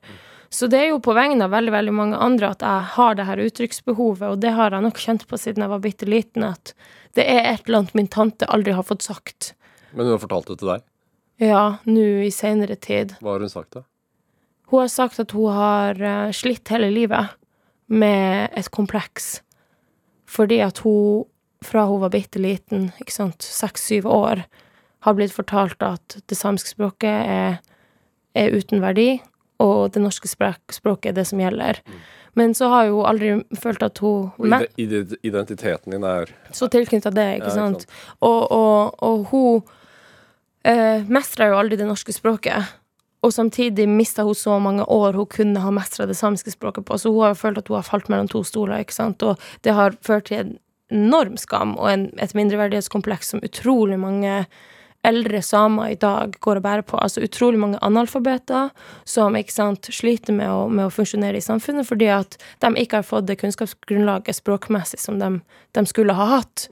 [0.50, 3.26] Så det er jo på vegne av veldig veldig mange andre at jeg har det
[3.28, 6.72] her uttrykksbehovet, og det har jeg nok kjent på siden jeg var bitte liten, at
[7.14, 9.52] det er et eller annet min tante aldri har fått sagt.
[9.94, 10.86] Men hun har fortalt det til deg?
[11.40, 13.14] Ja, nå i seinere tid.
[13.22, 13.84] Hva har hun sagt, da?
[14.70, 17.32] Hun har sagt at hun har eh, slitt hele livet
[17.90, 19.40] med et kompleks.
[20.30, 21.24] Fordi at hun,
[21.64, 24.44] fra hun var bitte liten, ikke sant, seks-syv år,
[25.06, 27.58] har blitt fortalt at det samiske språket er,
[28.36, 29.16] er uten verdi,
[29.60, 31.80] og det norske språk, språket er det som gjelder.
[32.38, 36.68] Men så har hun aldri følt at hun Og ide- ide- identiteten din er så
[36.70, 37.82] tilknytta det, ikke Ja, ikke sant?
[37.82, 38.16] sant.
[38.22, 39.62] Og, og, og hun
[40.64, 42.70] eh, mestra jo aldri det norske språket.
[43.22, 46.96] Og samtidig mista hun så mange år hun kunne ha mestra det samiske språket på.
[46.98, 49.22] Så hun har jo følt at hun har falt mellom to stoler, ikke sant.
[49.22, 50.54] Og det har ført til en
[50.90, 54.46] enorm skam og en, et mindreverdighetskompleks som utrolig mange
[55.02, 56.98] eldre samer i dag går og bærer på.
[57.00, 58.70] Altså utrolig mange analfabeter
[59.08, 63.00] som ikke sant, sliter med å, med å funksjonere i samfunnet fordi at de ikke
[63.00, 65.38] har fått det kunnskapsgrunnlaget språkmessig som de,
[65.76, 66.68] de skulle ha hatt.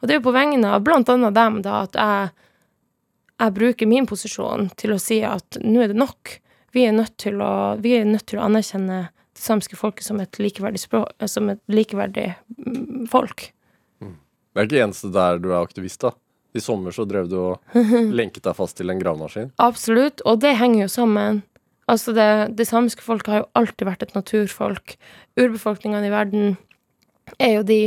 [0.00, 2.30] Og det er jo på vegne av blant annet dem da at jeg,
[3.40, 6.36] jeg bruker min posisjon til å si at nå er det nok.
[6.76, 9.00] Vi er nødt til å, vi nødt til å anerkjenne
[9.32, 13.48] det samiske folket som et likeverdig, språk, som et likeverdig mm, folk.
[14.52, 16.12] Det er ikke eneste der du er aktivist, da.
[16.52, 17.78] I sommer så drev du og
[18.18, 19.52] lenket deg fast til en gravemaskin.
[19.62, 21.42] Absolutt, og det henger jo sammen.
[21.90, 24.96] Altså det, det samiske folket har jo alltid vært et naturfolk.
[25.40, 26.56] Urbefolkningene i verden
[27.42, 27.80] er jo de,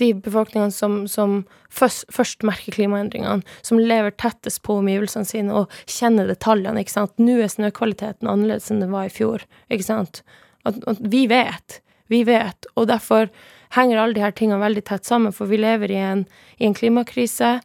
[0.00, 5.80] de befolkningene som, som først, først merker klimaendringene, som lever tettest på omgivelsene sine og
[5.90, 6.82] kjenner detaljene.
[6.82, 7.16] ikke sant?
[7.20, 9.44] Nå er snøkvaliteten annerledes enn den var i fjor.
[9.68, 10.22] ikke sant?
[10.68, 11.80] At, at vi vet.
[12.12, 12.68] Vi vet.
[12.76, 13.30] Og derfor
[13.76, 16.26] henger alle de her tingene veldig tett sammen, for vi lever i en,
[16.58, 17.58] i en klimakrise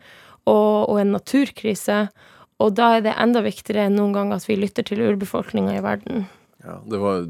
[0.50, 2.06] og, og en naturkrise.
[2.64, 5.84] Og da er det enda viktigere enn noen gang at vi lytter til urbefolkninga i
[5.84, 6.28] verden.
[6.66, 7.26] Ja, det var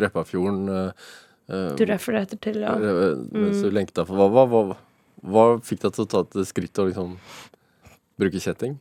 [0.00, 1.08] Repparfjorden eh,
[1.50, 2.76] eh, Du refererte til, ja.
[2.78, 4.78] eh, Mens du lenket deg for hva, hva, hva,
[5.28, 7.16] hva fikk deg til å ta et skritt og liksom
[8.18, 8.78] bruke kjetting?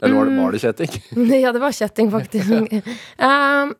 [0.00, 0.96] Eller var det, var det kjetting?
[1.44, 2.50] ja, det var kjetting, faktisk.
[3.20, 3.74] Um,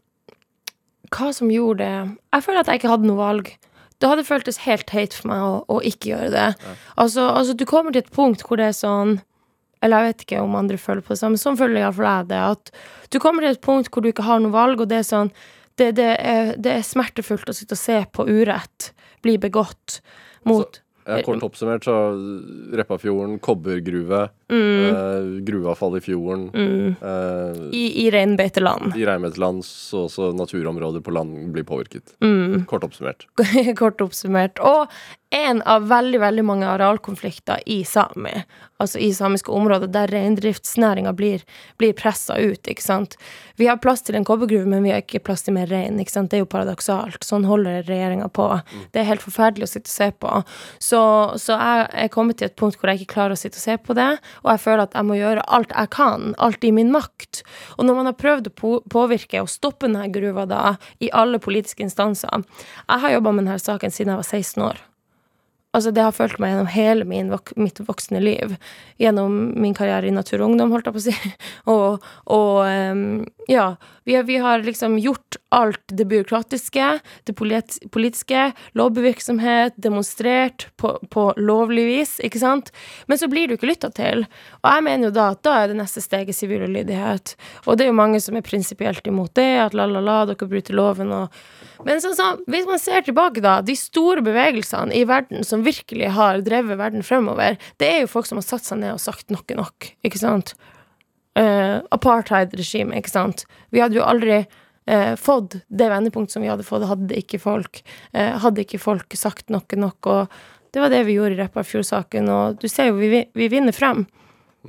[1.11, 1.95] hva som gjorde det
[2.37, 3.49] Jeg føler at jeg ikke hadde noe valg.
[4.01, 6.75] Det hadde føltes helt teit for meg å, å ikke gjøre det.
[7.01, 9.19] Altså, altså, du kommer til et punkt hvor det er sånn
[9.81, 12.41] eller jeg vet ikke om andre føler på det samme, sånn føler iallfall jeg det,
[12.55, 12.73] at
[13.13, 15.33] du kommer til et punkt hvor du ikke har noe valg, og det er sånn
[15.81, 18.91] Det, det, er, det er smertefullt å sitte og se på urett
[19.25, 20.01] bli begått
[20.45, 21.95] mot Ja, kort oppsummert så
[22.77, 26.49] Repparfjorden, kobbergruve, eh, gruveavfall i fjorden.
[26.55, 28.97] Eh, i, i reinbeiteland.
[28.97, 32.17] I reinbeiteland så også naturområder på land blir påvirket.
[32.71, 33.27] Kort oppsummert.
[33.81, 34.63] Kort oppsummert.
[34.65, 34.91] Og
[35.31, 38.33] en av veldig, veldig mange arealkonflikter i Sami,
[38.83, 41.45] altså i samiske områder, der reindriftsnæringa blir,
[41.79, 43.15] blir pressa ut, ikke sant.
[43.61, 46.17] Vi har plass til en kobbergruve, men vi har ikke plass til mer rein, ikke
[46.17, 46.33] sant.
[46.33, 47.23] Det er jo paradoksalt.
[47.23, 48.49] Sånn holder regjeringa på.
[48.91, 50.35] Det er helt forferdelig å sitte og se på.
[50.83, 51.03] Så,
[51.39, 53.79] så jeg er kommet til et punkt hvor jeg ikke klarer å sitte og se
[53.79, 54.11] på det,
[54.43, 57.43] og jeg føler at jeg må gjøre alt jeg kan, alt i min makt.
[57.79, 61.85] Og når man har prøvd å påvirke og stoppe denne gruva da, i alle politiske
[61.85, 64.90] instanser Jeg har jobba med denne saken siden jeg var 16 år.
[65.71, 68.57] Altså, det har fulgt meg gjennom hele min, mitt voksne liv.
[68.99, 71.35] Gjennom min karriere i Natur og Ungdom, holdt jeg på å si.
[71.75, 73.05] og, og um,
[73.51, 73.75] ja.
[74.09, 76.87] Vi har, vi har, liksom gjort alt det byråkratiske,
[77.25, 82.73] det polit politiske, lobbyvirksomhet, demonstrert på, på, lovlig vis, ikke sant?
[83.07, 84.25] Men så blir du ikke lytta til.
[84.65, 87.37] Og jeg mener jo da at da er det neste steget sivil ulydighet.
[87.69, 91.15] Og det er jo mange som er prinsipielt imot det, at la-la-la, dere bryter loven
[91.15, 91.43] og
[91.87, 96.13] men sånn, sånn, hvis man ser tilbake, da, de store bevegelsene i verden som virkelig
[96.17, 99.33] har drevet verden fremover, det er jo folk som har satt seg ned og sagt
[99.33, 100.55] nok er nok, ikke sant?
[101.39, 103.47] Uh, Apartheid-regimet, ikke sant?
[103.71, 107.83] Vi hadde jo aldri uh, fått det vendepunktet som vi hadde fått, hadde ikke folk,
[108.17, 110.41] uh, hadde ikke folk sagt nok er nok, og
[110.75, 114.05] det var det vi gjorde i Repparfjord-saken, og du ser jo, vi, vi vinner frem.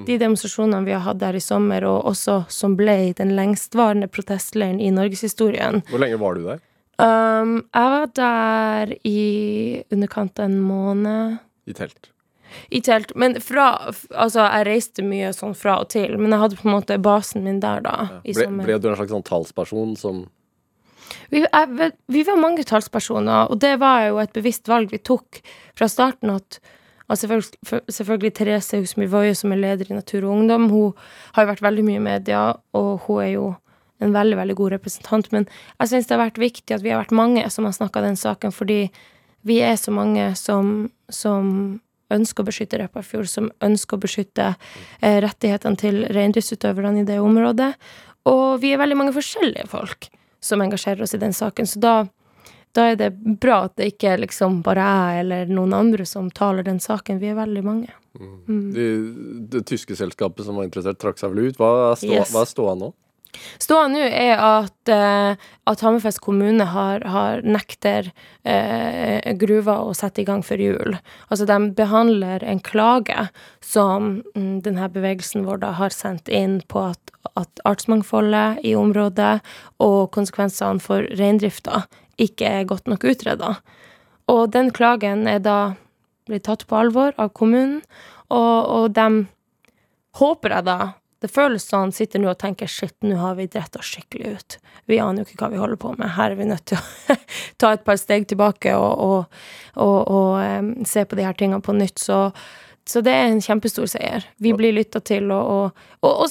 [0.08, 4.80] De demonstrasjonene vi har hatt der i sommer, og også som ble den lengstvarende protestleiren
[4.80, 5.84] i norgeshistorien.
[5.90, 6.62] Hvor lenge var du der?
[7.02, 9.22] Um, jeg var der i
[9.94, 11.40] underkant av en måned.
[11.66, 12.12] I telt?
[12.70, 13.14] I telt.
[13.16, 16.76] Men fra Altså, jeg reiste mye sånn fra og til, men jeg hadde på en
[16.76, 17.96] måte basen min der, da.
[18.26, 18.36] Ja.
[18.44, 20.28] Ble, ble, du en slags sånn talsperson som
[21.32, 25.42] vi, jeg, vi, var mange talspersoner, og det var jo et bevisst valg vi tok
[25.76, 26.32] fra starten.
[26.38, 26.62] at
[27.12, 30.94] Altså selvfølgelig, selvfølgelig Therese Husmyr Woie, som er leder i Natur og Ungdom, hun
[31.36, 33.48] har jo vært veldig mye i media, og hun er jo
[34.02, 35.32] en veldig, veldig god representant.
[35.36, 35.48] Men
[35.80, 38.20] jeg syns det har vært viktig at vi har vært mange som har snakka den
[38.20, 38.84] saken, fordi
[39.48, 41.82] vi er så mange som, som
[42.14, 47.74] ønsker å beskytte Repparfjord, som ønsker å beskytte eh, rettighetene til reindriftsutøverne i det området.
[48.30, 50.10] Og vi er veldig mange forskjellige folk
[50.42, 51.96] som engasjerer oss i den saken, så da,
[52.78, 53.12] da er det
[53.42, 57.22] bra at det ikke er liksom bare jeg eller noen andre som taler den saken.
[57.22, 57.94] Vi er veldig mange.
[58.18, 58.32] Mm.
[58.48, 58.66] Mm.
[58.76, 58.88] Det,
[59.54, 61.62] det, tyske selskapet som var interessert, trakk seg vel ut.
[61.62, 62.82] Hva er, ståa yes.
[62.82, 62.92] nå?
[63.62, 65.38] Ståa nå er at, uh,
[65.70, 68.10] at Hammerfest kommune har, har nekter
[68.48, 70.98] uh, gruva å sette i gang før jul.
[71.30, 73.28] Altså de behandler en klage
[73.66, 79.38] som um, denne bevegelsen vår da har sendt inn på at, at artsmangfoldet i området
[79.84, 81.86] og konsekvensene for reindrifta
[82.22, 83.56] ikke er godt nok utreda.
[84.32, 85.60] Og den klagen er da
[86.30, 87.82] blitt tatt på alvor av kommunen,
[88.32, 89.26] og, og de
[90.20, 90.80] håper jeg da
[91.22, 94.58] det føles sånn, sitter nå og tenker shit, nå har vi dritt oss skikkelig ut.
[94.90, 96.16] Vi aner jo ikke hva vi holder på med.
[96.16, 97.18] Her er vi nødt til å
[97.62, 99.44] ta et par steg tilbake og, og,
[99.76, 102.02] og, og um, se på de her tingene på nytt.
[102.02, 102.24] Så,
[102.90, 104.26] så det er en kjempestor seier.
[104.42, 105.78] Vi blir lytta til, og,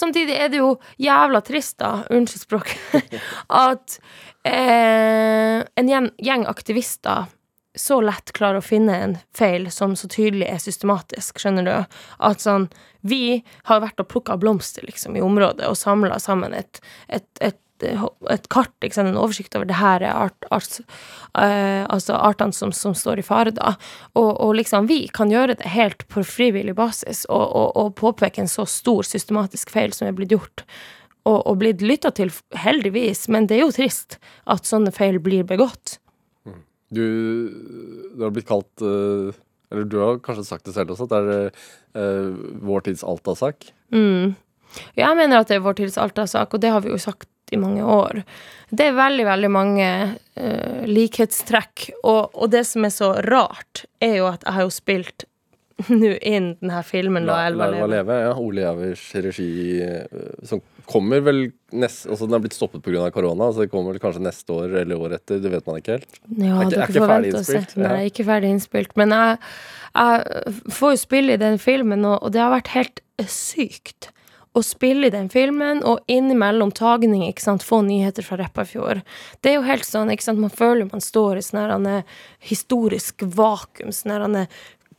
[0.03, 3.21] samtidig er det jo jævla trist, da, unnskyld språket,
[3.67, 4.01] at
[4.43, 7.31] eh, en gjeng, gjeng aktivister
[7.79, 11.99] så lett klarer å finne en feil som så tydelig er systematisk, skjønner du?
[12.19, 12.69] At sånn
[13.01, 17.57] Vi har vært og plukka blomster, liksom, i området og samla sammen et, et, et
[18.29, 20.81] et kart, liksom, en oversikt over det her er art, art,
[21.39, 23.75] uh, altså artene som, som, står i fare, da.
[24.13, 28.43] Og, og, liksom, vi kan gjøre det helt på frivillig basis og, og, og påpeke
[28.43, 30.67] en så stor systematisk feil som er blitt gjort.
[31.29, 34.17] Og blitt lytta til, heldigvis, men det er jo trist
[34.51, 36.00] at sånne feil blir begått.
[36.91, 37.07] Du,
[38.15, 39.31] du har blitt kalt uh,
[39.71, 41.51] Eller du har kanskje sagt det selv også, at det er
[41.95, 43.71] uh, vår tids Alta-sak.
[43.95, 44.35] Mm.
[44.99, 47.59] Jeg mener at det er vår tids Alta-sak, og det har vi jo sagt i
[47.59, 48.23] mange år.
[48.71, 54.19] Det er veldig, veldig mange uh, likhetstrekk, og, og, det som er så rart, er
[54.21, 55.27] jo at jeg har jo spilt
[56.03, 57.91] nå inn denne filmen La, Elva leve.
[57.95, 58.19] leve.
[58.27, 59.53] Ja, Ole Javers regi,
[60.47, 63.09] som kommer vel nest, altså Den er blitt stoppet pga.
[63.15, 65.41] korona, så det kommer vel kanskje neste år eller året etter.
[65.43, 66.23] Det vet man ikke helt.
[66.37, 67.77] Ja, er, ikke, er ikke ferdig innspilt?
[67.81, 68.97] Nei, ikke ferdig innspilt.
[69.01, 69.37] Men jeg,
[69.95, 74.11] jeg, får jo spille i den filmen, og, og det har vært helt sykt
[74.59, 79.05] å spille i den filmen, og innimellom tagning, ikke sant, få nyheter fra Repparfjord.
[79.41, 81.87] Det er jo helt sånn, ikke sant, man føler man står i sånn
[82.51, 84.43] historisk vakuum, sånn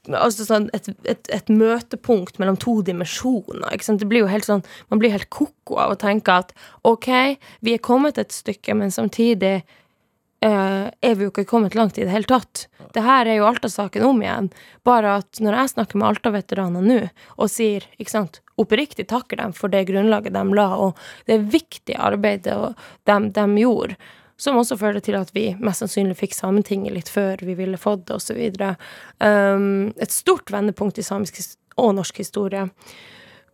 [0.10, 3.76] Altså sånn et, et, et møtepunkt mellom to dimensjoner.
[3.78, 6.56] Det blir jo helt sånn Man blir helt ko-ko av å tenke at
[6.88, 12.00] OK, vi er kommet et stykke, men samtidig uh, er vi jo ikke kommet langt
[12.00, 12.66] i det hele tatt.
[12.96, 14.50] Det her er jo Alta-saken om igjen.
[14.88, 17.02] Bare at når jeg snakker med Alta-veteraner nå,
[17.38, 20.98] og sier, ikke sant, oppriktig takker dem for det grunnlaget de la, og
[21.30, 22.58] det viktige arbeidet
[23.06, 24.00] de, de gjorde,
[24.42, 28.08] som også førte til at vi mest sannsynlig fikk Sametinget litt før vi ville fått
[28.10, 28.40] det, osv.
[29.22, 31.38] Um, et stort vendepunkt i samisk
[31.78, 32.66] og norsk historie.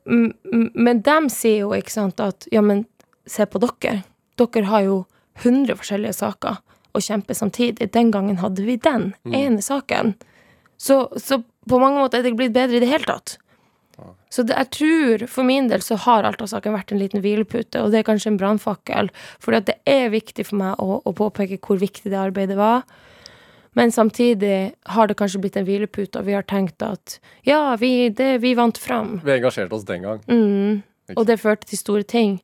[0.08, 2.86] Men de sier jo, ikke sant, at ja, men
[3.28, 4.02] se på dere.
[4.39, 5.02] Dere har jo
[5.43, 6.62] 100 forskjellige saker
[6.95, 7.91] å kjempe samtidig.
[7.91, 10.15] Den gangen hadde vi den ene saken.
[10.80, 13.36] Så, så på mange måter er det ikke blitt bedre i det hele tatt.
[14.29, 17.93] Så det, jeg tror, for min del, så har Alta-saken vært en liten hvilepute, og
[17.93, 19.10] det er kanskje en brannfakkel,
[19.41, 22.86] for det er viktig for meg å, å påpeke hvor viktig det arbeidet var.
[23.77, 28.10] Men samtidig har det kanskje blitt en hvilepute, og vi har tenkt at ja, vi,
[28.10, 29.19] det, vi vant fram.
[29.25, 30.23] Vi engasjerte oss den gang.
[30.25, 30.81] Mm.
[31.15, 32.39] Og det førte til store ting.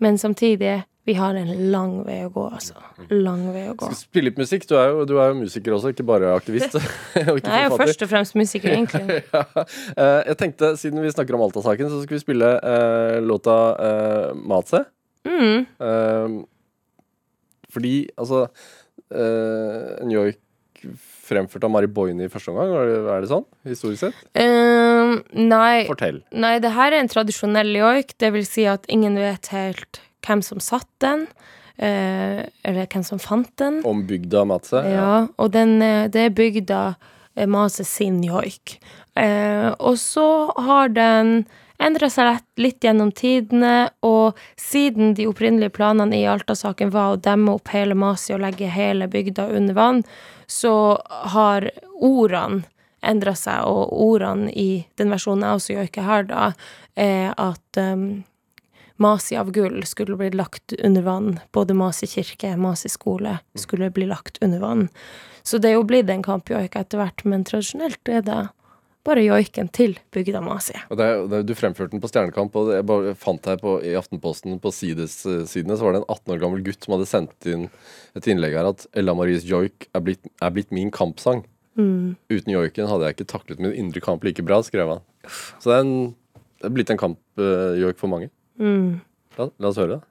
[0.00, 2.76] Men samtidig, vi har en lang vei å gå, altså.
[3.08, 3.88] Lang vei å gå.
[3.96, 4.66] Spille litt musikk?
[4.68, 6.74] Du er jo, du er jo musiker også, ikke bare aktivist.
[7.30, 9.22] og ikke Jeg er først og fremst musiker, egentlig.
[9.32, 9.44] ja.
[9.94, 14.34] Eh, jeg tenkte, siden vi snakker om Alta-saken, så skal vi spille eh, låta uh,
[14.36, 14.82] Matse.
[15.24, 15.64] Mm.
[15.64, 16.34] Eh,
[17.72, 20.36] fordi, altså uh, New York
[21.28, 23.46] fremført av Mari Boine i første omgang, er det, sånn?
[23.68, 24.20] Historisk sett?
[24.36, 26.20] Nei, Fortell.
[26.36, 28.12] nei, det her er en tradisjonell joik.
[28.20, 31.26] Det vil si at ingen vet helt hvem som satt den.
[31.78, 33.82] eh, eller hvem som fant den.
[33.86, 34.82] Om bygda Matse.
[34.90, 36.82] Ja, og den, eh, det er bygda
[37.36, 38.80] eh, Mase sin joik.
[39.14, 41.46] Eh, og så har den
[41.78, 47.54] endra seg litt gjennom tidene, og siden de opprinnelige planene i Alta-saken var å demme
[47.54, 50.02] opp hele Masi og legge hele bygda under vann,
[50.50, 52.64] så har ordene
[53.06, 56.48] endra seg, og ordene i den versjonen jeg også joiker her, da,
[56.98, 58.24] er at um,
[58.98, 61.40] Masi av gull skulle bli lagt under vann.
[61.54, 64.88] Både Masi kirke, Masi skole skulle bli lagt under vann.
[65.46, 68.40] Så det er jo blitt en kampjoik etter hvert, men tradisjonelt er det
[69.06, 70.74] bare joiken til bygda Masi.
[70.90, 73.94] Og det, det, du fremførte den på Stjernekamp, og jeg bare fant her på, i
[73.96, 77.68] Aftenposten på sides-sidene så var det en 18 år gammel gutt som hadde sendt inn
[78.18, 81.46] et innlegg her at Ella Maries joik er blitt, er blitt min kampsang.
[81.78, 85.04] Uten joiken hadde jeg ikke taklet min indre kamp like bra, skrev han.
[85.62, 88.32] Så det er, en, det er blitt en kampjoik for mange.
[88.58, 90.04] La, la oss høre det.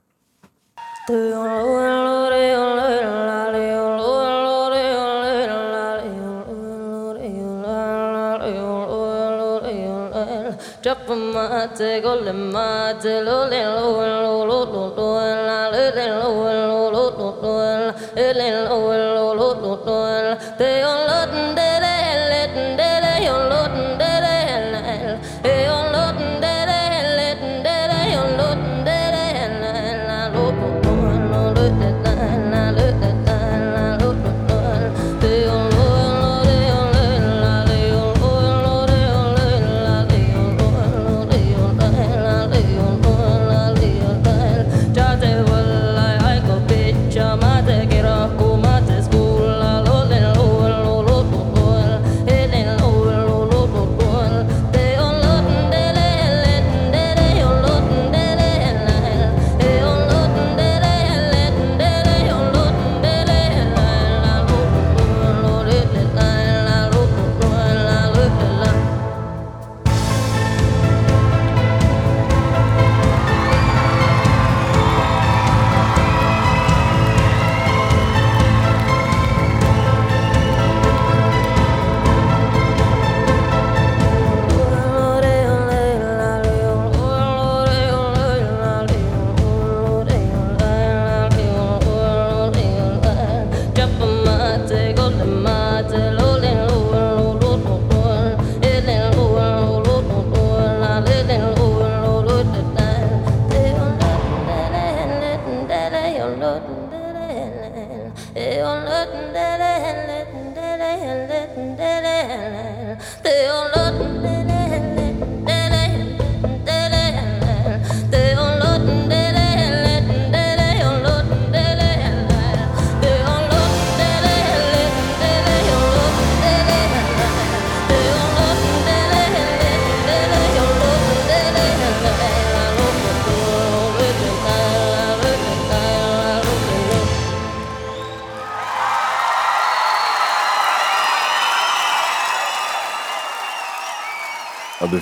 [11.37, 15.06] Mate, golle mate, lo lo lo lo lo lo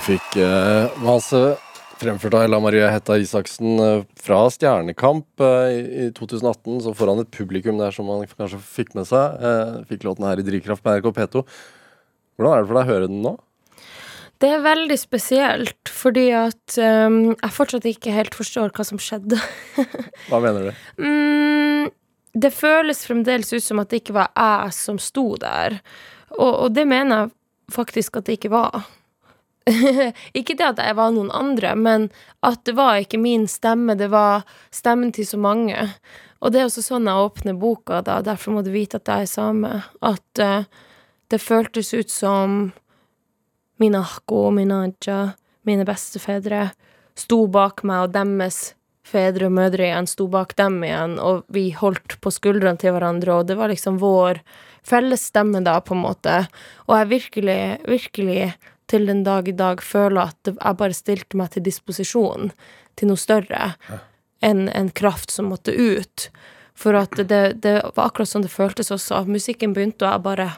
[0.06, 1.56] fikk uh, masse
[2.00, 7.22] fremført av Ella Marie Hetta Isaksen eh, fra Stjernekamp eh, i, i 2018, så foran
[7.22, 9.40] et publikum der som man kanskje fikk med seg.
[9.40, 11.44] Eh, fikk låten her i Drivkraft med NRK P2.
[12.36, 13.36] Hvordan er det for deg å høre den nå?
[14.44, 19.38] Det er veldig spesielt, fordi at um, jeg fortsatt ikke helt forstår hva som skjedde.
[20.28, 20.82] Hva mener du?
[21.00, 21.86] Mm,
[22.36, 25.78] det føles fremdeles ut som at det ikke var jeg som sto der.
[26.36, 27.32] Og, og det mener jeg
[27.78, 28.84] faktisk at det ikke var.
[30.38, 32.08] ikke det at jeg var noen andre, men
[32.46, 35.88] at det var ikke min stemme, det var stemmen til så mange.
[36.40, 39.26] Og det er også sånn jeg åpner boka, da, derfor må du vite at jeg
[39.26, 39.72] er same.
[40.04, 40.68] At uh,
[41.32, 42.70] det føltes ut som
[43.82, 45.20] mine akko, mine adja,
[45.66, 46.70] mine bestefedre
[47.18, 48.76] sto bak meg, og deres
[49.06, 53.40] fedre og mødre igjen sto bak dem igjen, og vi holdt på skuldrene til hverandre,
[53.40, 54.42] og det var liksom vår
[54.86, 56.40] felles stemme da, på en måte.
[56.86, 58.40] Og jeg virkelig, virkelig
[58.90, 62.52] til den dag i dag føler at jeg bare stilte meg til disposisjon
[62.96, 63.72] til noe større
[64.44, 66.28] enn en kraft som måtte ut.
[66.76, 69.24] For at det, det var akkurat sånn det føltes også.
[69.30, 70.50] Musikken begynte, og jeg bare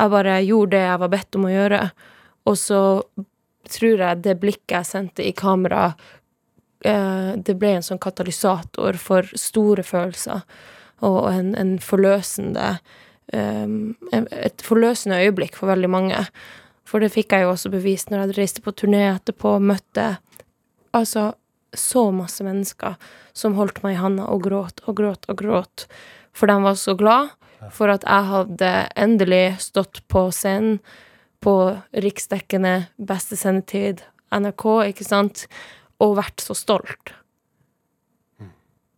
[0.00, 1.80] Jeg bare gjorde det jeg var bedt om å gjøre.
[2.48, 2.80] Og så
[3.70, 5.92] tror jeg det blikket jeg sendte i kamera,
[6.84, 10.42] eh, det ble en sånn katalysator for store følelser.
[11.06, 12.78] Og en, en forløsende
[13.32, 13.94] um,
[14.32, 16.18] Et forløsende øyeblikk for veldig mange.
[16.88, 20.16] For det fikk jeg jo også bevist når jeg reiste på turné etterpå og møtte
[20.96, 21.32] altså
[21.72, 22.98] så masse mennesker
[23.36, 25.86] som holdt meg i handa og gråt og gråt og gråt.
[26.36, 27.32] For de var så glad
[27.72, 30.80] for at jeg hadde endelig stått på scenen
[31.42, 31.54] på
[32.04, 35.46] riksdekkende beste sendetid, NRK, ikke sant,
[36.02, 37.14] og vært så stolt.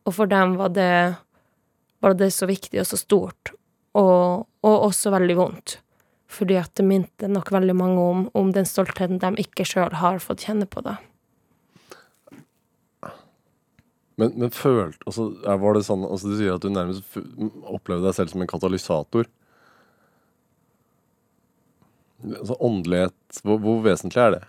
[0.05, 1.17] Og for dem var det,
[2.05, 3.55] var det så viktig og så stort,
[3.97, 5.79] og, og også veldig vondt.
[6.35, 10.23] Fordi at det minte nok veldig mange om, om den stoltheten de ikke sjøl har
[10.23, 10.99] fått kjenne på da.
[14.21, 17.17] Men, men følt, altså, var det sånn, altså Du sier at du nærmest
[17.67, 19.27] opplevde deg selv som en katalysator.
[22.25, 24.45] Altså, åndelighet, hvor, hvor vesentlig er det?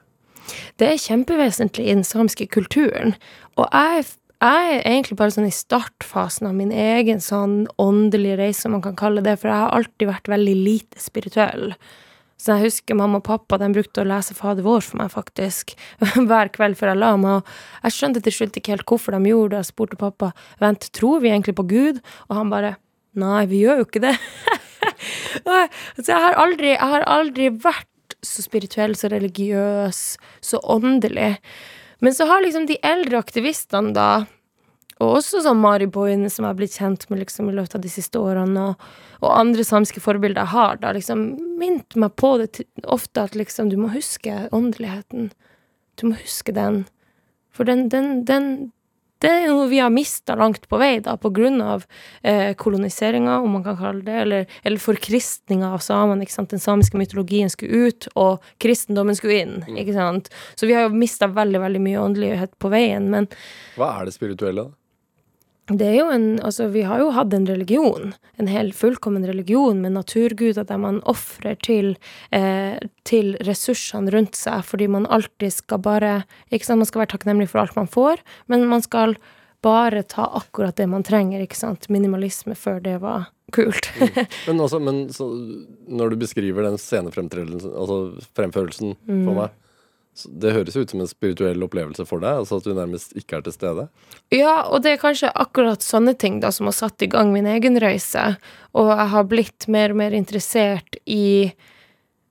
[0.77, 3.15] Det er kjempevesentlig i den samiske kulturen.
[3.57, 4.05] Og jeg,
[4.45, 8.83] jeg er egentlig bare sånn i startfasen av min egen sånn åndelige reise, om man
[8.85, 11.73] kan kalle det, for jeg har alltid vært veldig lite spirituell.
[12.35, 15.73] Så jeg husker mamma og pappa de brukte å lese Fader vår for meg, faktisk,
[16.29, 17.39] hver kveld før jeg la meg.
[17.39, 19.63] Og jeg skjønte til slutt ikke helt hvorfor de gjorde det.
[19.63, 20.31] Jeg spurte pappa
[20.61, 22.03] vent, tror vi egentlig på Gud?
[22.27, 22.75] Og han bare
[23.15, 24.13] nei, vi gjør jo ikke det.
[26.03, 30.03] så jeg har aldri, jeg har aldri vært så spirituell, så religiøs,
[30.43, 31.37] så åndelig.
[32.03, 34.25] Men så har liksom de eldre aktivistene, da,
[35.03, 37.83] og også sånn Mari Boine, som jeg har blitt kjent med liksom i løpet av
[37.83, 38.85] de siste årene, og,
[39.19, 41.25] og andre samiske forbilder jeg har, da liksom
[41.59, 45.33] minnet meg på det ofte at liksom du må huske åndeligheten.
[45.99, 46.85] Du må huske den.
[47.55, 48.49] For den, den, den
[49.23, 51.85] det er noe vi har mista langt på vei, da, på grunn av
[52.21, 56.25] eh, koloniseringa, om man kan kalle det, eller, eller forkristninga av samene.
[56.25, 56.51] ikke sant?
[56.51, 59.55] Den samiske mytologien skulle ut, og kristendommen skulle inn.
[59.71, 60.29] ikke sant?
[60.59, 63.07] Så vi har jo mista veldig, veldig mye åndelighet på veien.
[63.13, 63.29] Men
[63.79, 64.67] Hva er det spirituelle?
[64.67, 64.84] da?
[65.67, 69.79] Det er jo en Altså, vi har jo hatt en religion, en hel fullkommen religion
[69.81, 71.95] med naturguder der man ofrer til,
[72.31, 77.15] eh, til ressursene rundt seg, fordi man alltid skal bare Ikke sant, man skal være
[77.17, 79.15] takknemlig for alt man får, men man skal
[79.65, 81.87] bare ta akkurat det man trenger, ikke sant.
[81.89, 83.87] Minimalisme før det var kult.
[84.47, 85.25] Men, altså, men så,
[85.89, 87.97] når du beskriver den scenefremtredelsen, altså
[88.37, 89.23] fremførelsen Mm.
[89.25, 89.49] for meg,
[90.23, 93.45] det høres ut som en spirituell opplevelse for deg, altså at du nærmest ikke er
[93.45, 93.87] til stede.
[94.33, 97.49] Ja, og det er kanskje akkurat sånne ting da som har satt i gang min
[97.51, 98.35] egen reise,
[98.75, 101.51] og jeg har blitt mer og mer interessert i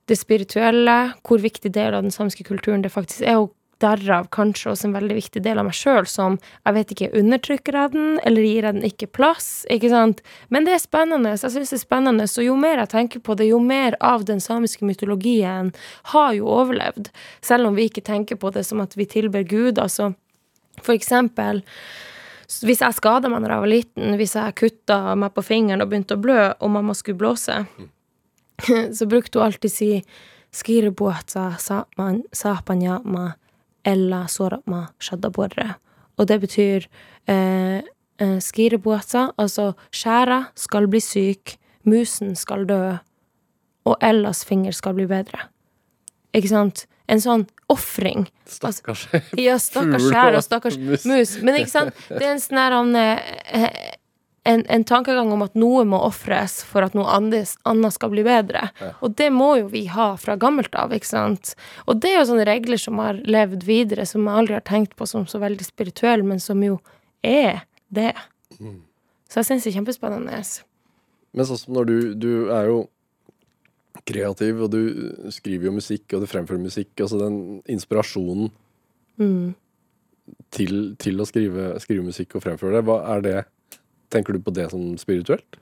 [0.08, 3.52] det spirituelle, hvor viktig del av den samiske kulturen det faktisk er, og
[3.84, 7.78] derav kanskje også en veldig viktig del av meg sjøl som jeg vet ikke, undertrykker
[7.78, 10.24] jeg den, eller gir jeg den ikke plass, ikke sant?
[10.48, 13.36] Men det er spennende, jeg syns det er spennende, så jo mer jeg tenker på
[13.38, 15.70] det, jo mer av den samiske mytologien
[16.14, 17.12] har jo overlevd,
[17.44, 20.14] selv om vi ikke tenker på det som at vi tilber Gud, altså
[20.82, 21.62] for eksempel
[22.64, 25.90] hvis jeg skada meg når jeg var liten, hvis jeg kutta meg på fingeren og
[25.90, 27.62] begynte å blø, og mamma skulle blåse,
[28.96, 29.90] så brukte hun alltid si
[30.54, 33.32] Skiribuatsa sapan- sapanyama
[33.84, 35.74] ella sorama shadaborre.
[36.18, 36.86] Og det betyr
[37.30, 37.82] eh,
[38.18, 42.96] eh, skiribuatsa, altså skjæra skal bli syk, musen skal dø,
[43.84, 45.48] og Ellas finger skal bli bedre.
[46.34, 46.86] Ikke sant?
[47.10, 48.24] En sånn ofring.
[48.48, 49.04] Stakkars.
[49.36, 51.36] Ja, stakkars skjær og stakkars mus.
[51.44, 52.78] Men ikke sant, det er en sånn her
[53.52, 53.68] eh,
[54.44, 57.54] en, en tankegang om at noe må ofres for at noe annet,
[57.94, 58.66] skal bli bedre.
[59.00, 61.54] Og det må jo vi ha fra gammelt av, ikke sant.
[61.88, 64.96] Og det er jo sånne regler som har levd videre, som jeg aldri har tenkt
[64.98, 66.78] på som så veldig spirituelle, men som jo
[67.24, 68.12] er det.
[69.32, 70.42] Så jeg syns det er kjempespennende.
[71.34, 72.84] Men sånn som når du Du er jo
[74.04, 76.92] kreativ, og du skriver jo musikk, og du fremfører musikk.
[77.00, 78.50] Altså den inspirasjonen
[80.50, 83.36] til, til å skrive, skrive musikk og fremføre det, hva er det
[84.12, 85.60] Tenker du på det som spirituelt?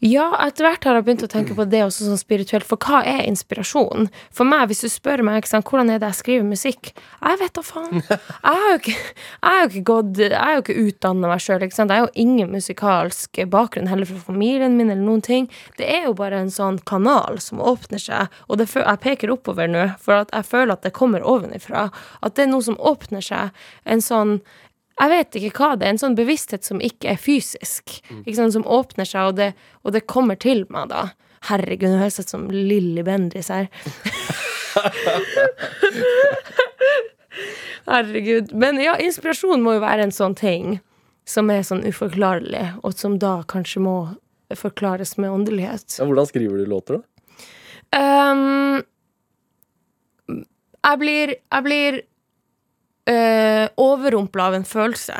[0.00, 2.64] Ja, etter hvert har jeg begynt å tenke på det også som spirituelt.
[2.64, 4.06] For hva er inspirasjon?
[4.32, 7.52] For meg, hvis du spør meg sant, hvordan er det jeg skriver musikk Jeg vet
[7.58, 8.00] da faen.
[8.46, 11.66] Jeg har jo ikke, jeg har ikke gått Jeg har jo ikke utdanna meg sjøl.
[11.66, 15.50] Jeg har jo ingen musikalsk bakgrunn heller fra familien min eller noen ting.
[15.76, 19.68] Det er jo bare en sånn kanal som åpner seg, og det, jeg peker oppover
[19.68, 21.90] nå, for jeg føler at det kommer ovenifra.
[22.24, 23.52] At det er noe som åpner seg.
[23.84, 24.38] En sånn
[25.00, 25.94] jeg vet ikke hva det er.
[25.94, 28.00] En sånn bevissthet som ikke er fysisk.
[28.20, 31.08] Ikke sant, Som åpner seg, og det, og det kommer til meg, da.
[31.48, 33.70] Herregud, nå høres jeg ut som Lilly Bendriss her.
[37.88, 38.52] Herregud.
[38.52, 40.78] Men ja, inspirasjon må jo være en sånn ting
[41.28, 43.96] som er sånn uforklarlig, og som da kanskje må
[44.58, 45.96] forklares med åndelighet.
[45.98, 47.02] Ja, hvordan skriver du låter, da?
[47.90, 48.82] Um,
[50.30, 51.96] jeg blir Jeg blir
[53.10, 55.18] uh, overrumpla av en følelse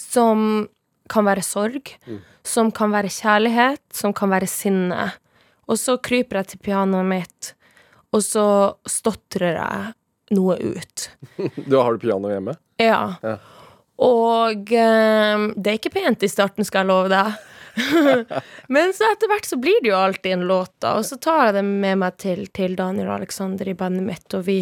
[0.00, 0.66] som
[1.10, 1.92] kan være sorg,
[2.46, 5.10] som kan være kjærlighet, som kan være sinne.
[5.66, 7.52] Og så kryper jeg til pianoet mitt,
[8.14, 8.46] og så
[8.90, 9.92] stotrer jeg
[10.36, 11.10] noe ut.
[11.68, 12.56] Du Har du piano hjemme?
[12.82, 13.16] Ja.
[13.22, 13.36] Ja.
[14.02, 17.36] Og eh, det er ikke pent i starten, skal jeg love deg.
[18.72, 20.96] Men så etter hvert så blir det jo alltid en låt, da.
[20.98, 24.26] Og så tar jeg det med meg til, til Daniel og Alexander i bandet mitt,
[24.36, 24.60] og vi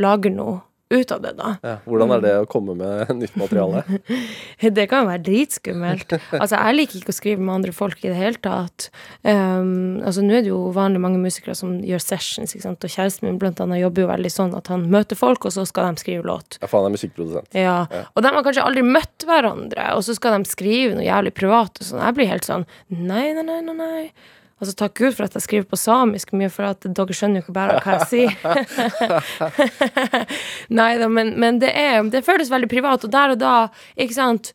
[0.00, 0.62] lager noe
[0.94, 1.54] ut av det, da.
[1.64, 1.74] Ja.
[1.86, 3.84] Hvordan er det å komme med nytt materiale?
[4.74, 6.14] Det kan jo være dritskummelt.
[6.38, 8.88] Altså, jeg liker ikke å skrive med andre folk i det hele tatt.
[9.22, 12.94] Um, altså, nå er det jo vanlig mange musikere som gjør sessions, ikke sant, og
[12.94, 15.92] kjæresten min blant annet jobber jo veldig sånn at han møter folk, og så skal
[15.92, 16.58] de skrive låt.
[16.60, 17.58] Ja, faen, han er musikkprodusent.
[17.58, 17.76] Ja,
[18.12, 21.80] og de har kanskje aldri møtt hverandre, og så skal de skrive noe jævlig privat
[21.80, 22.02] og sånn.
[22.04, 24.06] Jeg blir helt sånn nei, nei, nei, nei, nei.
[24.62, 27.44] Altså, takk Gud for at jeg skriver på samisk mye, for at dere skjønner jo
[27.44, 28.34] ikke bare hva jeg sier.
[30.78, 33.54] nei da, men, men det, er, det føles veldig privat, og der og da,
[33.98, 34.52] ikke sant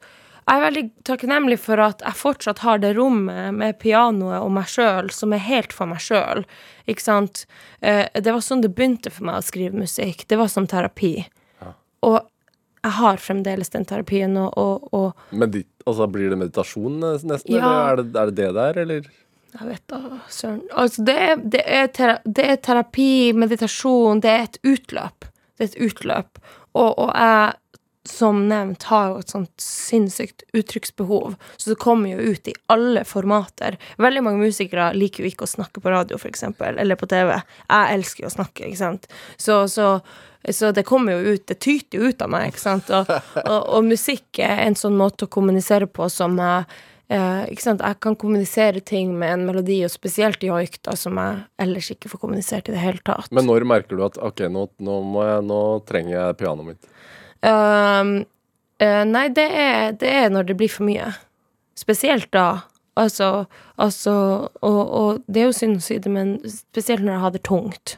[0.49, 4.71] Jeg er veldig takknemlig for at jeg fortsatt har det rommet med pianoet og meg
[4.71, 6.41] sjøl, som er helt for meg sjøl.
[6.89, 7.43] Ikke sant?
[7.85, 10.23] Eh, det var sånn det begynte for meg å skrive musikk.
[10.25, 11.27] Det var som terapi.
[12.07, 12.17] Og
[12.79, 17.53] jeg har fremdeles den terapien, og, og, og Medi altså, blir det meditasjon eh, nesten,
[17.53, 17.59] Ja.
[17.59, 19.09] eller er det, er det det der, eller?
[19.49, 20.61] Jeg vet da, søren.
[20.77, 25.25] Altså, det er, det, er terapi, det er terapi, meditasjon, det er et utløp.
[25.57, 26.39] Det er et utløp.
[26.77, 27.55] Og, og jeg,
[28.09, 33.03] som nevnt, har jo et sånt sinnssykt uttrykksbehov, så det kommer jo ut i alle
[33.09, 33.77] formater.
[34.01, 37.35] Veldig mange musikere liker jo ikke å snakke på radio, eksempel, eller på TV.
[37.65, 39.09] Jeg elsker jo å snakke, ikke sant.
[39.37, 39.95] Så, så,
[40.45, 42.93] så det kommer jo ut, det tyter jo ut av meg, ikke sant.
[42.93, 43.09] Og,
[43.43, 47.45] og, og musikk er en sånn måte å kommunisere på som jeg Eh?
[47.49, 52.11] Jeg kan kommunisere ting med en melodi, og spesielt joik, da, som jeg ellers ikke
[52.11, 53.31] får kommunisert i det hele tatt.
[53.33, 56.91] Men når merker du at ok, nå, nå, må jeg, nå trenger jeg pianoet mitt?
[57.41, 58.13] Um,
[58.83, 61.09] eh, nei, det er, det er når det blir for mye.
[61.79, 62.61] Spesielt da.
[62.99, 63.45] Altså,
[63.79, 64.13] altså
[64.59, 67.43] og, og det er jo synd å si det, men spesielt når jeg har det
[67.47, 67.93] tungt,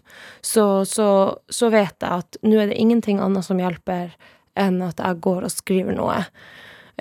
[0.45, 1.07] så, så,
[1.49, 4.13] så vet jeg at nå er det ingenting annet som hjelper
[4.59, 6.19] enn at jeg går og skriver noe.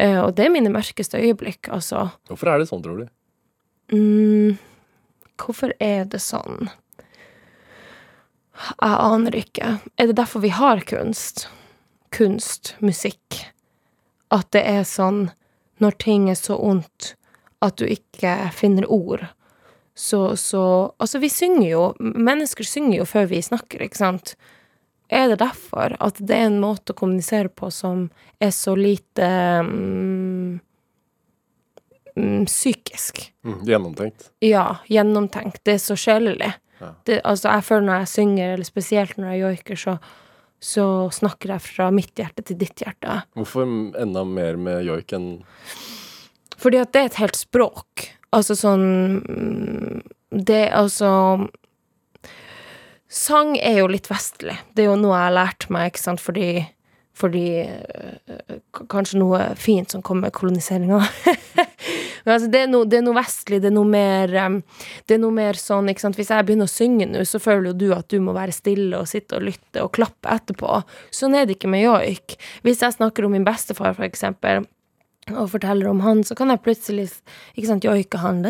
[0.01, 2.09] Eh, og det er mine mørkeste øyeblikk, altså.
[2.30, 3.09] Hvorfor er det sånn, tror du?
[3.92, 4.57] Mm,
[5.40, 6.70] hvorfor er det sånn?
[8.70, 9.78] Jeg aner ikke.
[9.96, 11.48] Er det derfor vi har kunst?
[12.14, 13.42] Kunst, musikk.
[14.32, 15.28] At det er sånn
[15.80, 17.14] når ting er så ondt
[17.64, 19.26] at du ikke finner ord.
[19.96, 20.62] Så, så
[21.01, 21.84] Altså, vi synger jo.
[22.01, 24.34] Mennesker synger jo før vi snakker, ikke sant?
[25.11, 28.06] Er det derfor at det er en måte å kommunisere på som
[28.38, 29.26] er så lite
[29.66, 30.61] mm,
[32.46, 33.24] psykisk?
[33.42, 34.30] Mm, gjennomtenkt.
[34.44, 35.64] Ja, gjennomtenkt.
[35.66, 36.52] Det er så sjelelig.
[36.80, 36.92] Ja.
[37.04, 39.96] Det, altså, jeg føler når jeg synger, eller spesielt når jeg joiker, så,
[40.62, 40.86] så
[41.18, 43.20] snakker jeg fra mitt hjerte til ditt hjerte.
[43.34, 43.66] Hvorfor
[44.00, 45.30] enda mer med joik enn
[46.61, 48.06] Fordi at det er et helt språk.
[48.30, 48.86] Altså sånn
[49.26, 50.02] mm,
[50.46, 51.11] Det altså
[53.11, 54.54] Sang er jo litt vestlig.
[54.74, 56.50] Det er jo noe jeg har lært meg, ikke sant, fordi
[57.20, 58.58] fordi øh,
[58.88, 61.00] Kanskje noe fint som kommer med koloniseringa.
[62.24, 64.58] Men altså, det er, noe, det er noe vestlig, det er noe mer um,
[65.08, 67.70] Det er noe mer sånn, ikke sant Hvis jeg begynner å synge nå, så føler
[67.70, 70.82] jo du at du må være stille og sitte og lytte og klappe etterpå.
[71.14, 72.36] Sånn er det ikke med joik.
[72.66, 74.66] Hvis jeg snakker om min bestefar, for eksempel,
[75.30, 77.08] og forteller om han, så kan jeg plutselig
[77.54, 78.42] ikke sant, joike han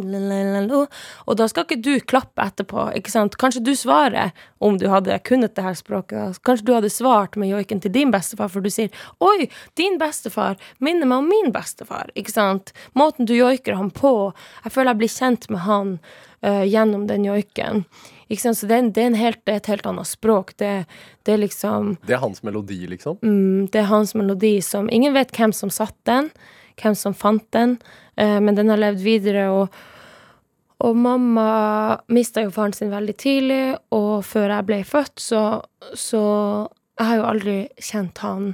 [0.00, 3.36] Og da skal ikke du klappe etterpå, ikke sant.
[3.40, 4.32] Kanskje du svarer,
[4.62, 8.12] om du hadde kunnet det her språket, kanskje du hadde svart med joiken til din
[8.14, 8.90] bestefar, for du sier
[9.20, 12.72] 'oi, din bestefar minner meg om min bestefar', ikke sant.
[12.94, 14.32] Måten du joiker han på.
[14.64, 15.98] Jeg føler jeg blir kjent med han
[16.44, 17.84] uh, gjennom den joiken.
[18.32, 18.58] Ikke sant?
[18.58, 20.54] Så det er, det er helt, det er et helt annet språk.
[20.60, 20.72] Det,
[21.26, 23.18] det er liksom Det er hans melodi, liksom.
[23.22, 26.30] Mm, det er hans melodi som Ingen vet hvem som satt den,
[26.80, 27.78] hvem som fant den,
[28.16, 29.74] eh, men den har levd videre, og,
[30.82, 31.48] og mamma
[32.12, 33.64] mista jo faren sin veldig tidlig,
[33.94, 35.42] og før jeg ble født, så,
[35.94, 36.22] så
[37.00, 38.50] Jeg har jo aldri kjent han.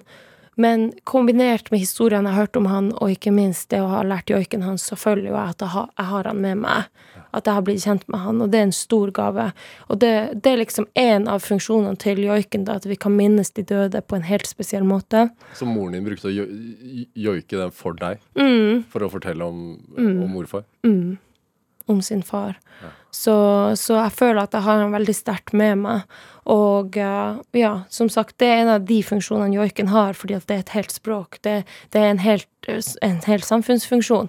[0.57, 4.05] Men kombinert med historiene jeg har hørt om han, og ikke minst det å ha
[4.07, 6.87] lært joiken hans, så føler jo jeg at jeg har, jeg har han med meg.
[7.33, 9.53] At jeg har blitt kjent med han, og det er en stor gave.
[9.91, 10.13] Og det,
[10.43, 14.01] det er liksom en av funksjonene til joiken, da, at vi kan minnes de døde
[14.03, 15.27] på en helt spesiell måte.
[15.59, 19.65] Så moren din brukte å jo- joike den for deg, Mm, for å fortelle om,
[19.97, 20.65] om morfar.
[20.85, 21.19] mm,
[21.89, 22.57] om sin far.
[23.11, 23.33] Så,
[23.81, 26.03] så jeg føler at jeg har han veldig sterkt med meg.
[26.49, 30.47] Og eh, ja, som sagt, det er en av de funksjonene joiken har, fordi at
[30.47, 31.39] det er et helt språk.
[31.45, 32.49] Det, det er en helt,
[33.03, 34.29] en helt samfunnsfunksjon.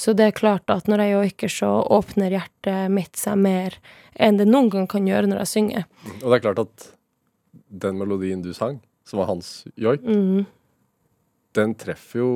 [0.00, 3.76] Så det er klart at når jeg joiker, så åpner hjertet mitt seg mer
[4.16, 5.84] enn det noen gang kan gjøre når jeg synger.
[6.22, 6.86] Og det er klart at
[7.84, 10.46] den melodien du sang, som var hans joik, Mm.
[11.58, 12.30] den treffer jo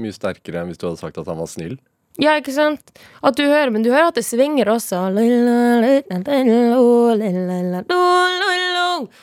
[0.00, 1.76] mye sterkere enn hvis du hadde sagt at han var snill.
[2.22, 2.92] Ja, ikke sant?
[3.26, 5.00] At du hører, men du hører at det svinger også.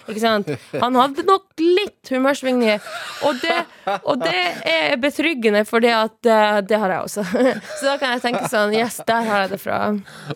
[0.09, 0.51] Ikke sant?
[0.81, 2.81] Han hadde nok litt humørsvingninger,
[3.27, 3.57] og det,
[4.01, 7.25] og det er betryggende, for det, eh, det har jeg også.
[7.79, 9.79] Så da kan jeg tenke sånn Yes, der har jeg det fra.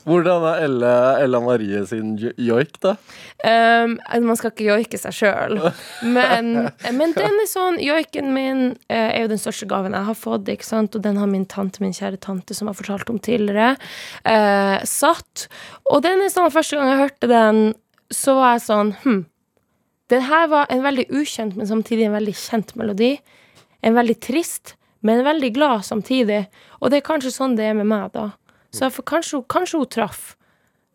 [0.05, 2.95] Hvordan er Ella, Ella Marie sin joik, da?
[3.45, 5.59] Um, man skal ikke joike seg sjøl.
[6.01, 10.17] Men, men den er sånn Joiken min eh, er jo den største gaven jeg har
[10.17, 10.95] fått, ikke sant?
[10.95, 13.75] og den har min tante, min kjære tante, som jeg har fortalt om tidligere,
[14.25, 15.47] uh, satt.
[15.91, 17.61] Og den er sånn første gang jeg hørte den,
[18.15, 19.23] så var jeg sånn Hm.
[20.13, 23.15] Den her var en veldig ukjent, men samtidig en veldig kjent melodi.
[23.81, 26.43] En veldig trist, men veldig glad samtidig.
[26.79, 28.27] Og det er kanskje sånn det er med meg, da.
[28.69, 30.35] Så jeg kanskje, kanskje hun traff.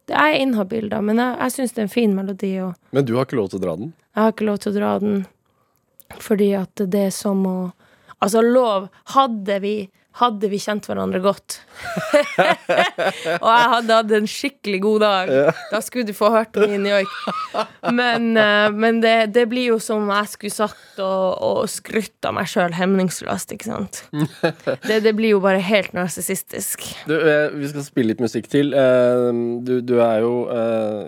[0.07, 3.07] Det er inhabil, da, men jeg, jeg syns det er en fin melodi, og Men
[3.07, 3.93] du har ikke lov til å dra den?
[4.15, 5.21] jeg har ikke lov til å dra den
[6.19, 7.59] fordi at det er som å
[8.21, 9.75] Altså, lov Hadde vi
[10.19, 11.61] hadde vi kjent hverandre godt.
[13.41, 15.33] og jeg hadde hatt en skikkelig god dag.
[15.71, 17.13] Da skulle du få hørt min joik.
[17.95, 22.27] Men, eh, men det, det blir jo som om jeg skulle satt og, og skrytt
[22.27, 24.03] av meg sjøl hemningsløst, ikke sant.
[24.91, 26.83] Det, det blir jo bare helt narsissistisk.
[27.07, 28.73] Eh, vi skal spille litt musikk til.
[28.75, 29.29] Eh,
[29.67, 30.35] du, du er jo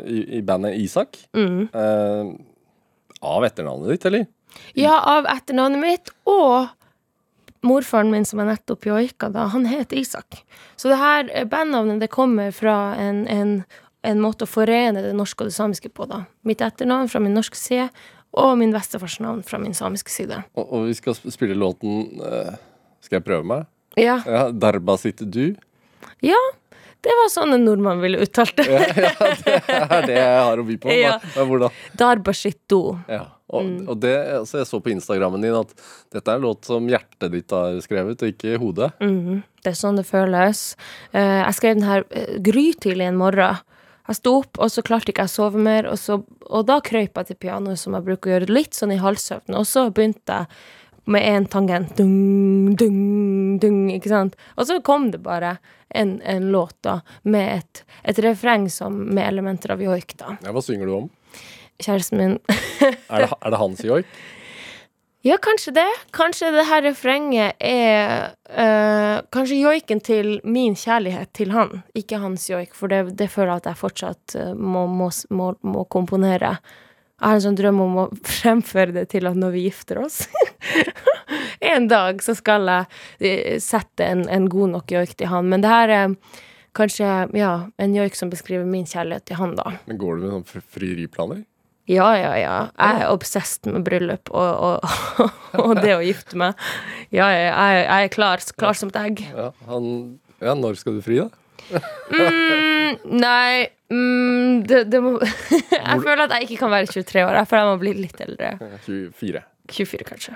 [0.07, 1.19] i, i bandet Isak.
[1.35, 1.67] Mm.
[1.73, 4.29] Av etternavnet ditt, eller?
[4.79, 6.71] Ja, av etternavnet mitt og
[7.67, 10.43] morfaren min som jeg nettopp joika, da, han het Isak.
[10.77, 13.55] Så det her eh, bandnavnet det kommer fra en, en,
[14.07, 16.25] en måte å forene det norske og det samiske på, da.
[16.49, 17.89] Mitt etternavn fra min norske side,
[18.33, 20.41] og min bestefars navn fra min samiske side.
[20.57, 22.55] Og, og vi skal spille låten uh,
[23.05, 23.69] Skal jeg prøve meg?
[24.01, 25.55] Ja, Ja, Darba sitter du.
[26.25, 26.41] ja
[27.03, 28.67] det var sånn en nordmann ville uttalt det.
[28.71, 28.83] Ja,
[29.43, 30.93] Det er det jeg har å by på.
[31.03, 31.17] Ja.
[31.19, 31.71] Ja.
[31.99, 33.25] «Darba sitt du?» Ja.
[33.53, 33.89] Og, Mm.
[33.89, 35.75] og det, altså jeg så på Instagrammen din at
[36.15, 38.93] dette er en låt som hjertet ditt har skrevet, og ikke hodet.
[39.05, 39.43] Mm.
[39.63, 40.63] Det er sånn det føles.
[41.13, 43.61] Eh, jeg skrev den her uh, grytidlig en morgen.
[44.09, 46.17] Jeg sto opp, og så klarte ikke jeg å sove mer, og, så,
[46.49, 49.55] og da krøyp jeg til pianoet, som jeg bruker å gjøre, litt sånn i halvsøvn,
[49.55, 50.49] og så begynte jeg
[51.13, 54.37] med en tangent, dung, dung, dung, ikke sant?
[54.57, 55.57] Og så kom det bare
[55.91, 60.37] en, en låt da, med et, et refreng som, med elementer av joik da.
[60.43, 61.09] Ja, hva synger du om?
[61.85, 62.39] Kjæresten min
[63.11, 64.07] Er det, er det hans joik?
[65.23, 65.87] Ja, kanskje det.
[66.11, 72.49] Kanskje det her refrenget er uh, Kanskje joiken til min kjærlighet til han, ikke hans
[72.51, 76.57] joik, for det, det føler jeg at jeg fortsatt eh, må, må, må, må komponere.
[76.59, 78.09] Jeg har en sånn drøm om å
[78.41, 80.25] fremføre det til at når vi gifter oss
[81.73, 82.91] En dag så skal jeg
[83.23, 86.17] eh, sette en, en god nok joik til han, men det her er
[86.75, 87.07] kanskje
[87.39, 89.77] ja, en joik som beskriver min kjærlighet til han, da.
[89.87, 91.45] Men Går du med sånne fr- frieriplaner?
[91.91, 92.57] Ja, ja, ja.
[92.79, 95.27] Jeg er obsessed med bryllup og, og,
[95.65, 96.59] og det å gifte meg.
[97.11, 99.25] Ja, ja, jeg, jeg er klar, klar som et egg.
[99.35, 99.89] Ja, han,
[100.39, 101.29] ja, når skal du fri, da?
[102.11, 107.35] Mm, nei mm, det, det må Jeg føler at jeg ikke kan være 23 år.
[107.41, 108.49] Jeg føler jeg må bli litt eldre.
[108.87, 109.45] 24.
[109.73, 110.35] 24, kanskje.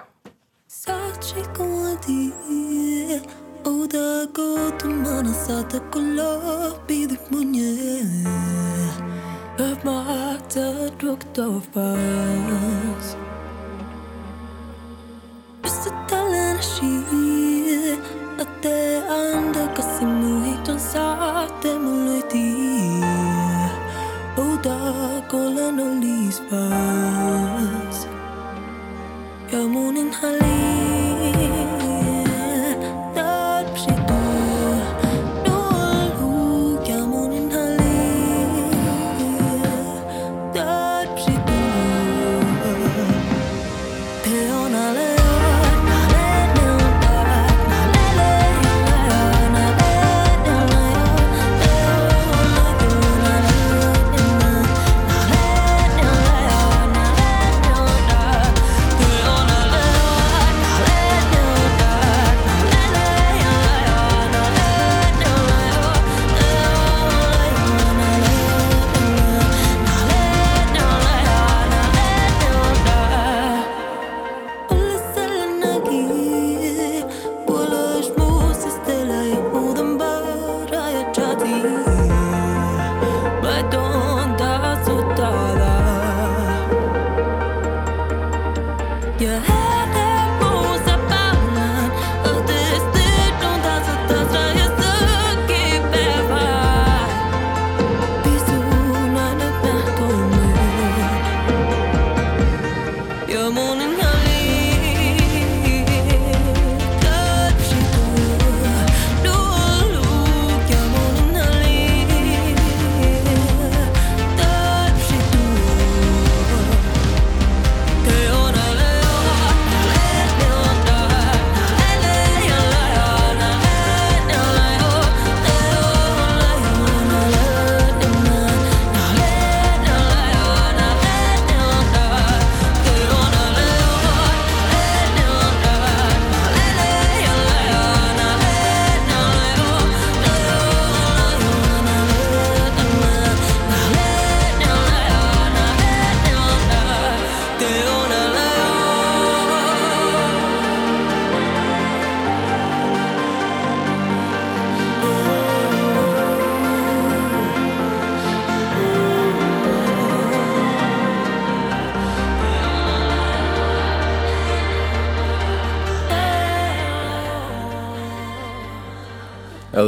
[11.37, 13.17] both of us.
[15.65, 17.99] Ystävälleen shii,
[18.63, 23.05] te anda kasi muhikton saate mulle tie.
[24.39, 24.79] Outa
[25.29, 27.99] kolan olis vas.
[29.53, 31.06] Ja munin halii.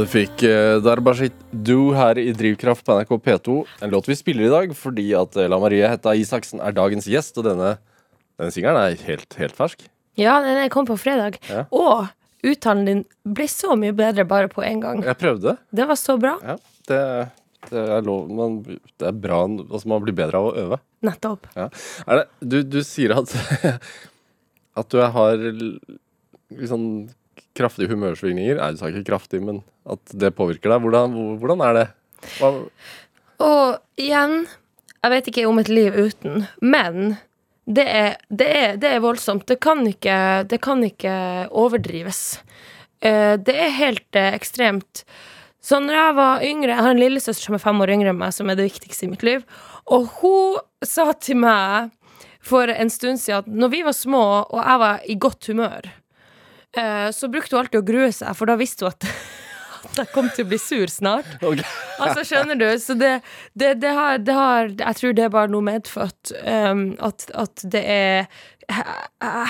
[0.09, 3.57] Fikk uh, Darbashit Du her i Drivkraft på NRK P2.
[3.85, 7.05] En låt vi spiller i dag fordi at eh, La Marie Hetta Isaksen er dagens
[7.09, 7.75] gjest, og denne,
[8.39, 9.85] denne singelen er helt, helt fersk.
[10.19, 11.37] Ja, den kom på fredag.
[11.49, 11.67] Ja.
[11.69, 12.09] Og
[12.41, 13.03] uttalen din
[13.37, 15.03] ble så mye bedre bare på én gang.
[15.05, 15.55] Jeg prøvde.
[15.69, 16.33] Det var så bra.
[16.41, 16.57] Ja,
[16.89, 17.03] det,
[17.69, 20.81] det er lov man, Det er bra altså Man blir bedre av å øve.
[21.05, 21.51] Nettopp.
[21.53, 21.69] Ja.
[22.09, 23.35] Det, du, du sier at
[24.79, 27.09] At du har litt sånn
[27.57, 28.59] kraftige humørsvingninger.
[28.59, 30.83] Nei, du sa ikke kraftig, men at det påvirker deg.
[30.85, 31.87] Hvordan, hvordan er det?
[32.37, 32.51] Hva,
[33.39, 34.43] Og igjen,
[34.99, 37.17] jeg vet ikke om et liv uten, men
[37.69, 39.45] det er, det er, det er voldsomt.
[39.47, 41.13] Det kan ikke, det kan ikke
[41.51, 42.39] overdrives.
[43.01, 45.03] Eh, Det er helt eh, ekstremt.
[45.61, 48.19] Så når jeg var yngre Jeg har en lillesøster som er fem år yngre enn
[48.19, 49.43] meg, som er det viktigste i mitt liv.
[49.91, 51.91] Og hun sa til meg
[52.41, 55.89] for en stund siden at når vi var små, og jeg var i godt humør,
[57.15, 59.07] så brukte hun alltid å grue seg, for da visste hun at,
[59.89, 61.29] at jeg kom til å bli sur snart.
[61.39, 61.65] Okay.
[61.99, 62.67] Altså, skjønner du?
[62.81, 63.19] Så det,
[63.53, 66.33] det, det, har, det har Jeg tror det er bare noe medfødt.
[66.45, 68.31] um, at, at det er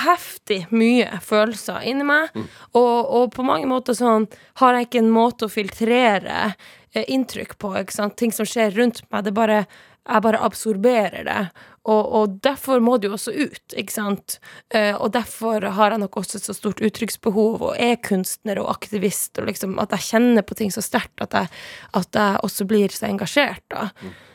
[0.06, 2.32] heftig mye følelser inni meg.
[2.72, 4.30] Og, og på mange måter sånn
[4.62, 6.54] har jeg ikke en måte å filtrere
[6.94, 7.74] eh, inntrykk på.
[8.16, 9.28] Ting som skjer rundt meg.
[9.28, 9.66] Det bare
[10.10, 11.42] jeg bare absorberer det.
[11.90, 14.38] Og, og derfor må det jo også ut, ikke sant?
[14.76, 18.70] Eh, og derfor har jeg nok også et så stort uttrykksbehov, og er kunstner og
[18.76, 22.94] aktivist, og liksom at jeg kjenner på ting så sterkt at at jeg også blir
[22.94, 23.90] så engasjert, da.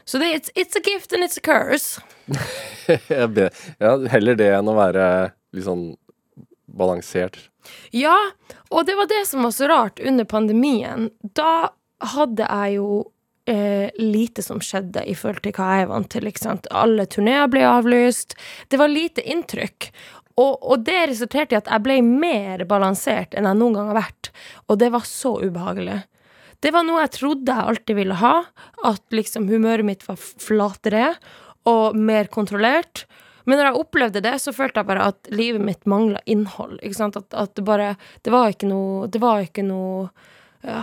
[0.05, 2.01] Så det, it's, it's a gift and it's a curse.
[3.81, 5.07] Ja, heller det enn å være
[5.55, 5.95] litt sånn
[6.67, 7.39] balansert.
[7.95, 8.17] Ja,
[8.71, 11.09] og det var det som var så rart under pandemien.
[11.37, 11.73] Da
[12.15, 12.89] hadde jeg jo
[13.51, 16.29] eh, lite som skjedde i forhold til hva jeg er vant til.
[16.29, 16.69] Ikke sant?
[16.71, 18.37] Alle turneer ble avlyst.
[18.69, 19.91] Det var lite inntrykk.
[20.41, 24.01] Og, og det resulterte i at jeg ble mer balansert enn jeg noen gang har
[24.01, 24.33] vært.
[24.67, 26.01] Og det var så ubehagelig.
[26.65, 28.35] Det var noe jeg trodde jeg alltid ville ha.
[28.89, 31.13] At liksom humøret mitt var flatere
[31.71, 33.05] og mer kontrollert.
[33.45, 36.79] Men når jeg opplevde det, så følte jeg bare at livet mitt mangla innhold.
[36.81, 37.19] Ikke sant?
[37.21, 40.09] At, at det bare Det var ikke noe Det var ikke noe
[40.65, 40.81] ja,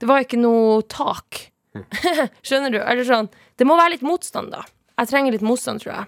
[0.00, 1.46] Det var ikke noe tak.
[2.46, 2.78] Skjønner du?
[2.80, 3.28] Eller sånn
[3.58, 4.62] Det må være litt motstand, da.
[4.96, 6.06] Jeg trenger litt motstand, tror jeg.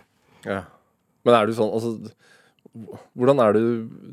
[0.49, 0.63] Ja.
[1.27, 1.95] Men er du sånn altså,
[3.19, 3.63] hvordan er du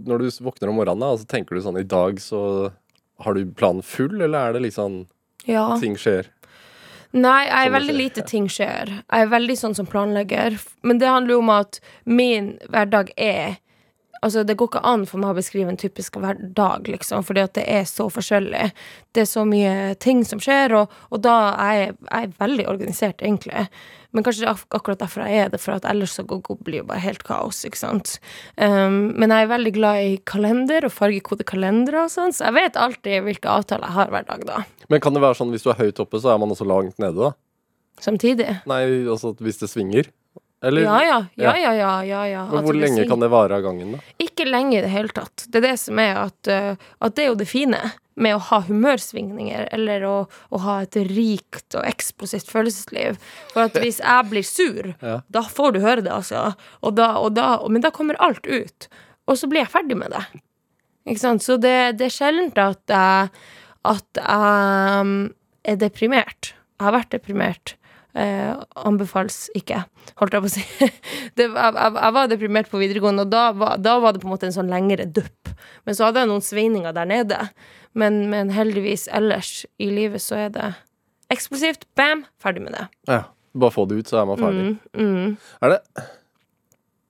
[0.07, 1.03] når du våkner om morgenen?
[1.03, 1.11] da?
[1.15, 2.41] Altså, tenker du sånn i dag så
[3.23, 5.05] har du planen full, eller er det liksom
[5.47, 5.77] Ja.
[5.79, 6.27] ting skjer?
[7.15, 8.89] Nei, jeg er veldig lite ting skjer.
[8.91, 10.57] Jeg er veldig sånn som planlegger.
[10.83, 13.55] Men det handler jo om at min hverdag er
[14.23, 17.53] Altså, det går ikke an for meg å beskrive en typisk hverdag, liksom, fordi at
[17.57, 18.71] det er så forskjellig.
[19.13, 22.65] Det er så mye ting som skjer, og, og da er jeg, jeg er veldig
[22.71, 23.67] organisert, egentlig.
[24.15, 26.57] Men kanskje det er ak akkurat derfor jeg er det, for at ellers så går-
[26.63, 28.15] blir det bare helt kaos, ikke sant.
[28.57, 32.79] Um, men jeg er veldig glad i kalender og fargekodekalendere og sånn, så jeg vet
[32.79, 34.61] alltid hvilke avtaler jeg har hver dag, da.
[34.89, 36.97] Men kan det være sånn hvis du er høyt oppe, så er man også langt
[37.03, 37.33] nede, da?
[38.01, 38.61] Samtidig.
[38.67, 40.07] Nei, altså hvis det svinger?
[40.63, 41.17] Eller Ja, ja.
[41.35, 41.71] Ja, Ja.
[41.73, 42.23] ja, ja.
[42.25, 42.45] ja.
[42.51, 43.99] Men hvor lenge sving- kan det vare av gangen, da?
[44.19, 45.45] Ikke lenge i det hele tatt.
[45.49, 47.81] Det er det som er at, uh, at det er jo det fine
[48.15, 50.13] med å ha humørsvingninger, eller å,
[50.55, 53.17] å ha et rikt og eksplosivt følelsesliv.
[53.51, 55.19] For at hvis jeg blir sur, Ja.
[55.29, 56.55] da får du høre det, altså.
[56.81, 58.87] Og da, og da, men da kommer alt ut.
[59.27, 60.23] Og så blir jeg ferdig med det.
[61.05, 61.43] Ikke sant?
[61.43, 63.29] Så det, det er sjelden at jeg,
[63.85, 65.33] at jeg um,
[65.67, 66.53] er deprimert.
[66.79, 67.75] Jeg har vært deprimert.
[68.15, 68.51] Eh,
[68.87, 69.81] anbefales ikke,
[70.21, 70.61] holdt jeg på å si.
[71.37, 74.29] det, jeg, jeg, jeg var deprimert på videregående, og da var, da var det på
[74.29, 75.51] en måte en sånn lengre dupp.
[75.83, 77.39] Men så hadde jeg noen sveininger der nede.
[77.95, 80.69] Men, men heldigvis ellers i livet så er det
[81.33, 81.83] eksplosivt.
[81.99, 82.23] Bam!
[82.41, 82.87] Ferdig med det.
[83.11, 83.25] Ja.
[83.55, 84.63] Bare få det ut, så er man ferdig.
[84.95, 85.35] Mm, mm.
[85.63, 85.79] Er det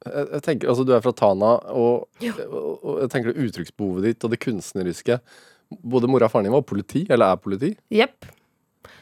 [0.05, 4.05] jeg, jeg tenker, altså Du er fra Tana, og, og, og jeg tenker det uttrykksbehovet
[4.05, 5.17] ditt og det kunstneriske
[5.81, 7.71] Både mora og faren din var politi, eller er politi.
[7.89, 8.27] Jepp.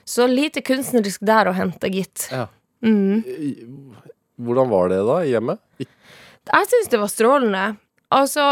[0.05, 2.27] Så lite kunstnerisk der å hente, gitt.
[2.31, 2.47] Ja.
[2.83, 3.23] Mm.
[4.43, 5.57] Hvordan var det da hjemme?
[5.79, 7.63] Jeg syns det var strålende.
[8.13, 8.47] Altså,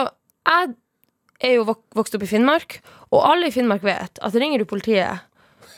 [0.47, 0.71] jeg
[1.41, 2.79] er jo vok vokst opp i Finnmark,
[3.11, 5.27] og alle i Finnmark vet at ringer du politiet,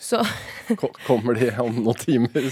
[0.03, 0.19] så
[1.07, 2.45] Kommer de om noen timer?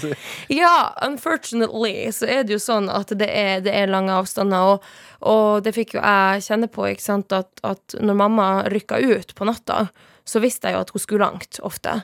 [0.52, 4.86] Ja, unfortunately så er det jo sånn at det er, det er lange avstander, og,
[5.28, 9.34] og det fikk jo jeg kjenne på, ikke sant, at, at når mamma rykka ut
[9.36, 9.86] på natta,
[10.24, 12.00] så visste jeg jo at hun skulle langt, ofte.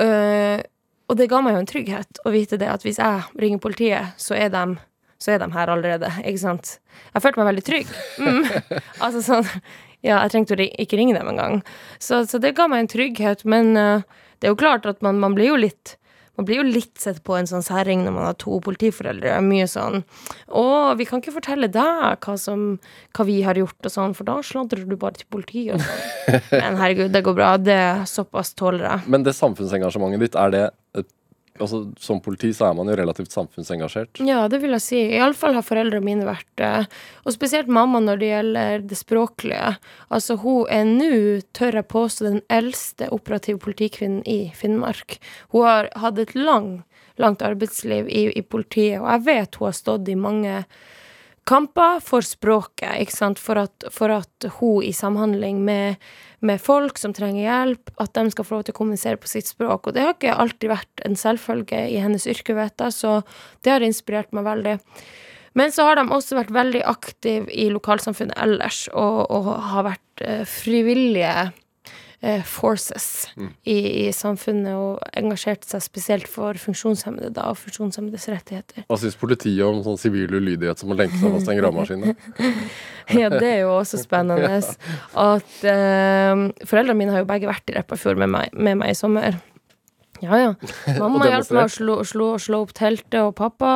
[0.00, 0.62] Eh,
[1.10, 4.14] og det ga meg jo en trygghet å vite det at hvis jeg ringer politiet,
[4.20, 4.64] så er de,
[5.18, 6.76] så er de her allerede, ikke sant.
[7.10, 7.94] Jeg følte meg veldig trygg.
[8.22, 8.42] Mm.
[9.04, 9.48] altså sånn
[10.00, 11.58] Ja, jeg trengte å ikke ringe dem engang.
[12.00, 14.06] Så, så det ga meg en trygghet, men uh,
[14.40, 15.98] det er jo klart at man, man blir jo litt
[16.40, 19.36] man blir jo litt sett på en sånn særing når man har to politiforeldre.
[19.44, 20.00] Mye sånn
[20.48, 22.78] 'Å, vi kan ikke fortelle deg hva, som,
[23.12, 26.40] hva vi har gjort', og sånn, for da sladrer du bare til politiet og sånn.
[26.64, 27.50] Men herregud, det går bra.
[27.60, 29.08] Det er såpass tåler jeg.
[29.12, 30.79] Men det samfunnsengasjementet ditt, er det et-
[31.58, 34.20] altså, Som politi så er man jo relativt samfunnsengasjert.
[34.26, 35.00] Ja, det vil jeg si.
[35.16, 36.86] Iallfall har foreldrene mine vært det.
[37.24, 39.74] Og spesielt mamma når det gjelder det språklige.
[40.08, 41.10] Altså, hun er nå,
[41.56, 45.18] tør jeg påstå, den eldste operative politikvinnen i Finnmark.
[45.54, 46.72] Hun har hatt et lang,
[47.20, 50.64] langt arbeidsliv i, i politiet, og jeg vet hun har stått i mange
[51.50, 53.40] kamper for språket, ikke sant?
[53.42, 55.98] For at, for at hun i samhandling med,
[56.46, 59.50] med folk som trenger hjelp, at de skal få lov til å kommunisere på sitt
[59.50, 59.88] språk.
[59.88, 63.18] Og det har ikke alltid vært en selvfølge i hennes yrke, vet jeg, så
[63.64, 64.76] det har inspirert meg veldig.
[65.58, 70.22] Men så har de også vært veldig aktive i lokalsamfunnet ellers, og, og har vært
[70.22, 71.50] eh, frivillige
[72.22, 73.08] eh, forces
[73.64, 78.86] i, i samfunnet, og engasjerte seg spesielt for funksjonshemmede da, og funksjonshemmedes rettigheter.
[78.88, 82.08] Hva syns politiet om sånn sivil ulydighet som å lenke seg fast i en gravemaskin?
[83.10, 84.60] Ja, det er jo også spennende.
[85.18, 88.98] At eh, Foreldrene mine har jo begge vært i Repparfjord med meg, med meg i
[88.98, 89.40] sommer.
[90.20, 90.50] Ja, ja.
[91.00, 93.72] Mamma Og hjalp meg å slå, slå, slå opp teltet, og pappa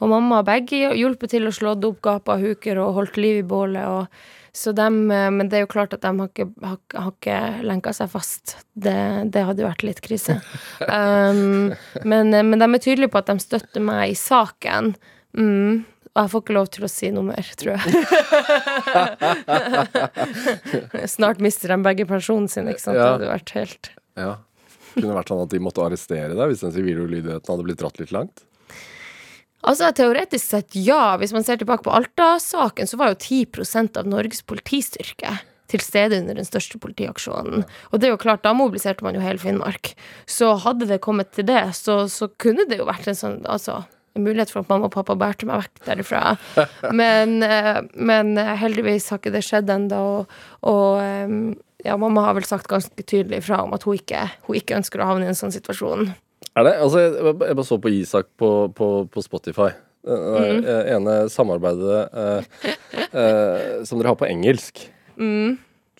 [0.00, 3.84] og mamma begge hjulpet til å slå opp gapa huker og holdt liv i bålet.
[3.86, 4.24] Og,
[4.56, 7.38] så dem, eh, men det er jo klart at de har ikke, har, har ikke
[7.66, 8.56] lenka seg fast.
[8.70, 8.94] Det,
[9.34, 10.38] det hadde jo vært litt krise.
[10.84, 11.72] Um,
[12.06, 14.92] men, eh, men de er tydelige på at de støtter meg i saken.
[15.34, 15.82] Mm.
[16.14, 17.86] Og jeg får ikke lov til å si noe mer, tror jeg.
[21.16, 22.98] Snart mister de begge pensjonen sin, ikke sant?
[22.98, 23.06] Ja.
[23.06, 23.90] Det hadde vært helt
[24.20, 24.34] Ja.
[24.94, 27.98] Kunne vært sånn at de måtte arrestere deg hvis den sivile ulydigheten hadde blitt dratt
[27.98, 28.44] litt langt?
[29.64, 31.16] Altså, teoretisk sett, ja.
[31.20, 35.38] Hvis man ser tilbake på Alta-saken, så var jo 10% av Norges politistyrke
[35.72, 37.64] til stede under den største politiaksjonen.
[37.90, 39.94] Og det er jo klart, da mobiliserte man jo hele Finnmark.
[40.28, 43.80] Så hadde det kommet til det, så, så kunne det jo vært en sånn Altså,
[44.14, 46.36] en mulighet for at mamma og pappa bærte meg vekk derifra.
[47.00, 50.36] Men, eh, men eh, heldigvis har ikke det skjedd ennå, og,
[50.70, 51.34] og eh,
[51.84, 55.02] ja, mamma har vel sagt ganske tydelig ifra om at hun ikke, hun ikke ønsker
[55.02, 56.12] å havne i en sånn situasjon.
[56.54, 56.74] Er det?
[56.84, 59.72] Altså, jeg, jeg bare så på Isak på, på, på Spotify.
[59.74, 60.66] Det Mm.
[60.68, 62.66] ene samarbeidet eh,
[63.16, 64.82] eh, som dere har på engelsk.
[65.16, 65.54] Mm.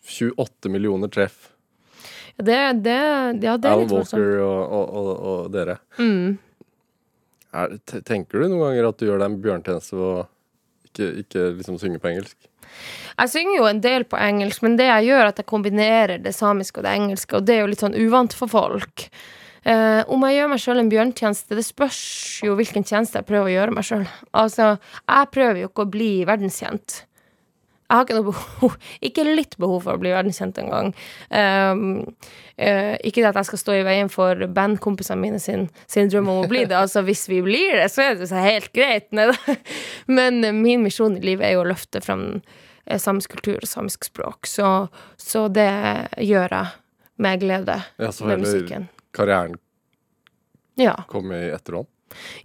[0.05, 1.47] 28 millioner treff.
[2.37, 2.99] Det, det,
[3.41, 3.95] ja, det er Alan litt.
[3.95, 5.79] Walker og, og, og, og dere.
[5.97, 6.35] Mm.
[7.55, 10.25] Er, tenker du noen ganger at du gjør deg en bjørntjeneste ved å
[10.91, 12.37] Ikke, ikke liksom synge på engelsk.
[13.17, 16.21] Jeg synger jo en del på engelsk, men det jeg gjør, er at jeg kombinerer
[16.23, 19.09] det samiske og det engelske, og det er jo litt sånn uvant for folk.
[19.65, 22.05] Eh, om jeg gjør meg sjøl en bjørntjeneste, det spørs
[22.45, 24.07] jo hvilken tjeneste jeg prøver å gjøre meg sjøl.
[24.37, 24.75] Altså,
[25.09, 27.01] jeg prøver jo ikke å bli verdenskjent.
[27.85, 30.93] Jeg har ikke noe behov Ikke litt behov for å bli verdenskjent engang.
[31.29, 31.83] Um,
[32.57, 36.31] uh, ikke det at jeg skal stå i veien for bandkompisene mine sin, sin drøm
[36.33, 36.79] om å bli det.
[36.79, 39.13] Altså, hvis vi blir det, så er det så helt greit.
[40.19, 44.09] Men min misjon i livet er jo å løfte fram uh, samisk kultur og samisk
[44.09, 44.49] språk.
[44.49, 44.73] Så,
[45.21, 45.71] så det
[46.25, 46.75] gjør jeg
[47.25, 48.89] med glede Ja, med musikken.
[49.15, 49.57] Karrieren
[50.81, 50.97] Ja.
[51.09, 51.87] komme i etterhånd.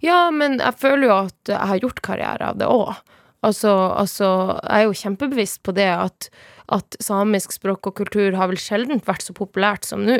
[0.02, 2.94] Ja, men jeg føler jo at jeg har gjort karriere av det òg.
[3.40, 4.26] Altså, altså,
[4.60, 6.26] jeg er jo kjempebevisst på det at,
[6.76, 10.18] at samisk språk og kultur har vel sjelden vært så populært som nå.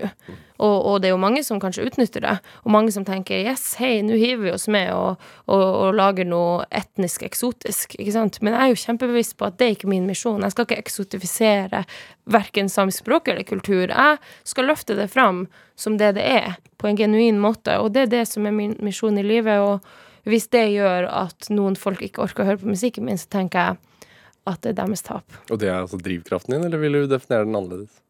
[0.61, 2.33] Og, og det er jo mange som kanskje utnytter det,
[2.64, 5.21] og mange som tenker yes, hei, nå hiver vi oss med og,
[5.53, 8.41] og, og lager noe etnisk eksotisk, ikke sant.
[8.41, 10.41] Men jeg er jo kjempebevisst på at det er ikke min misjon.
[10.45, 11.85] Jeg skal ikke eksotifisere
[12.33, 13.93] verken samisk språk eller kultur.
[13.93, 15.45] Jeg skal løfte det fram
[15.81, 18.79] som det det er, på en genuin måte, og det er det som er min
[18.81, 19.61] misjon i livet.
[19.61, 19.85] og
[20.29, 23.59] hvis det gjør at noen folk ikke orker å høre på musikken min, så tenker
[23.61, 24.07] jeg
[24.51, 25.37] at det er deres tap.
[25.49, 28.01] Og det er altså drivkraften din, eller vil du definere den annerledes?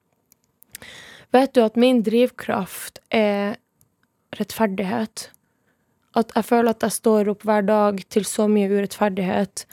[1.35, 3.61] Vet du at min drivkraft er
[4.39, 5.29] rettferdighet?
[6.19, 9.65] At jeg føler at jeg står opp hver dag til så mye urettferdighet.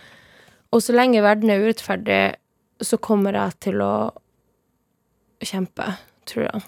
[0.74, 2.22] Og så lenge verden er urettferdig,
[2.86, 3.94] så kommer jeg til å
[5.42, 5.96] kjempe,
[6.30, 6.66] tror jeg.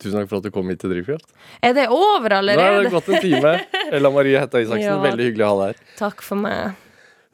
[0.00, 1.28] Tusen takk for at du kom hit til Drivkraft.
[1.62, 2.60] Er det over allerede?
[2.64, 3.56] Nå er det gått en time.
[3.96, 5.00] Ella Marie Hetta Isaksen, Ja.
[5.04, 5.90] veldig hyggelig å ha deg her.
[6.00, 6.78] Takk for meg.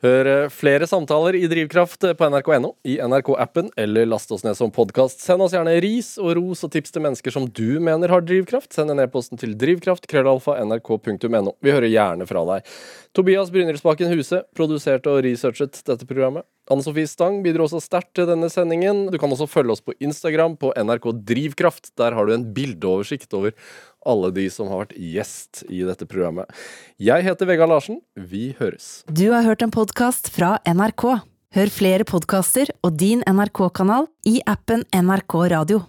[0.05, 4.69] Hør eh, flere samtaler i Drivkraft på nrk.no, i NRK-appen, eller last oss ned som
[4.71, 5.23] podkast.
[5.25, 8.75] Send oss gjerne ris og ros og tips til mennesker som du mener har drivkraft.
[8.77, 11.55] Send en e-posten til drivkraft, krøllalfa, nrk.no.
[11.65, 12.69] Vi hører gjerne fra deg.
[13.17, 16.45] Tobias Brynildsbakken Huse produserte og researchet dette programmet.
[16.67, 19.05] Anne Sofie Stang bidro også sterkt til denne sendingen.
[19.13, 21.93] Du kan også følge oss på Instagram på NRK Drivkraft.
[21.99, 23.55] Der har du en bildeoversikt over
[24.07, 26.51] alle de som har vært gjest i dette programmet.
[26.99, 28.03] Jeg heter Vegard Larsen.
[28.19, 29.05] Vi høres.
[29.07, 31.07] Du har hørt en podkast fra NRK.
[31.57, 35.87] Hør flere podkaster og din NRK-kanal i appen NRK Radio.